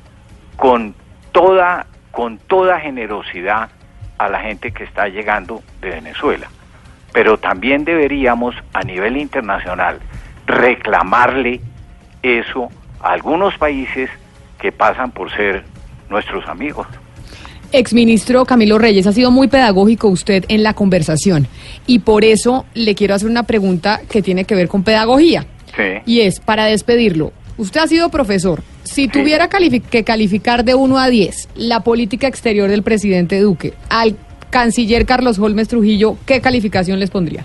con 0.55 0.95
toda 1.33 1.87
con 2.11 2.37
toda 2.37 2.79
generosidad 2.79 3.69
a 4.17 4.29
la 4.29 4.39
gente 4.39 4.71
que 4.71 4.83
está 4.83 5.07
llegando 5.07 5.61
de 5.81 5.89
Venezuela. 5.89 6.47
Pero 7.13 7.37
también 7.37 7.85
deberíamos 7.85 8.55
a 8.73 8.81
nivel 8.81 9.17
internacional 9.17 9.99
reclamarle 10.47 11.61
eso 12.21 12.69
a 13.01 13.13
algunos 13.13 13.57
países 13.57 14.09
que 14.59 14.71
pasan 14.71 15.11
por 15.11 15.31
ser 15.31 15.63
nuestros 16.09 16.47
amigos. 16.47 16.87
Exministro 17.71 18.45
Camilo 18.45 18.77
Reyes, 18.77 19.07
ha 19.07 19.13
sido 19.13 19.31
muy 19.31 19.47
pedagógico 19.47 20.07
usted 20.07 20.45
en 20.47 20.61
la 20.61 20.75
conversación 20.75 21.47
y 21.87 21.99
por 21.99 22.23
eso 22.23 22.65
le 22.75 22.93
quiero 22.93 23.15
hacer 23.15 23.27
una 23.27 23.43
pregunta 23.43 24.01
que 24.09 24.21
tiene 24.21 24.45
que 24.45 24.53
ver 24.53 24.67
con 24.67 24.83
pedagogía. 24.83 25.45
Sí. 25.75 26.01
Y 26.05 26.21
es, 26.21 26.39
para 26.39 26.65
despedirlo, 26.65 27.33
usted 27.57 27.81
ha 27.81 27.87
sido 27.87 28.09
profesor. 28.09 28.61
Si 28.83 29.07
tuviera 29.07 29.49
que 29.49 30.03
calificar 30.03 30.63
de 30.63 30.75
1 30.75 30.99
a 30.99 31.09
10 31.09 31.49
la 31.55 31.79
política 31.79 32.27
exterior 32.27 32.69
del 32.69 32.83
presidente 32.83 33.39
Duque 33.41 33.73
al 33.89 34.15
canciller 34.53 35.05
Carlos 35.07 35.39
Holmes 35.39 35.67
Trujillo, 35.67 36.15
¿qué 36.27 36.39
calificación 36.39 36.99
les 36.99 37.09
pondría? 37.09 37.43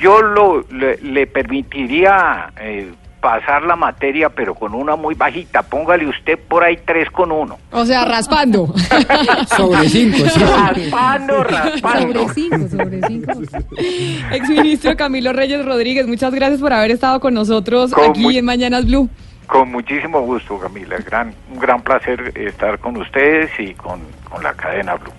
Yo 0.00 0.22
lo, 0.22 0.62
le, 0.72 0.96
le 1.02 1.26
permitiría 1.26 2.50
eh, 2.60 2.90
pasar 3.20 3.62
la 3.62 3.76
materia, 3.76 4.28
pero 4.30 4.54
con 4.54 4.74
una 4.74 4.96
muy 4.96 5.14
bajita. 5.14 5.62
Póngale 5.62 6.06
usted 6.08 6.38
por 6.48 6.64
ahí 6.64 6.78
tres 6.84 7.10
con 7.10 7.30
uno. 7.30 7.58
O 7.72 7.84
sea, 7.86 8.04
raspando. 8.06 8.74
Sobre 9.56 9.88
cinco, 9.88 10.16
sí. 10.28 10.40
Raspando, 10.40 11.44
raspando. 11.44 12.22
Sobre 12.28 12.34
cinco, 12.34 12.68
sobre 12.68 13.00
cinco. 13.06 13.32
Exministro 14.32 14.96
Camilo 14.96 15.32
Reyes 15.32 15.64
Rodríguez, 15.64 16.06
muchas 16.06 16.34
gracias 16.34 16.60
por 16.60 16.72
haber 16.72 16.90
estado 16.90 17.20
con 17.20 17.34
nosotros 17.34 17.92
Con 17.92 18.10
aquí 18.10 18.20
muy- 18.20 18.38
en 18.38 18.44
Mañanas 18.46 18.86
Blue. 18.86 19.08
Con 19.46 19.70
muchísimo 19.70 20.22
gusto, 20.22 20.58
Camila. 20.58 20.96
Gran, 21.06 21.34
un 21.52 21.58
gran 21.58 21.82
placer 21.82 22.32
estar 22.34 22.78
con 22.78 22.96
ustedes 22.96 23.50
y 23.58 23.74
con, 23.74 24.00
con 24.30 24.42
la 24.42 24.54
cadena 24.54 24.94
Blue. 24.94 25.12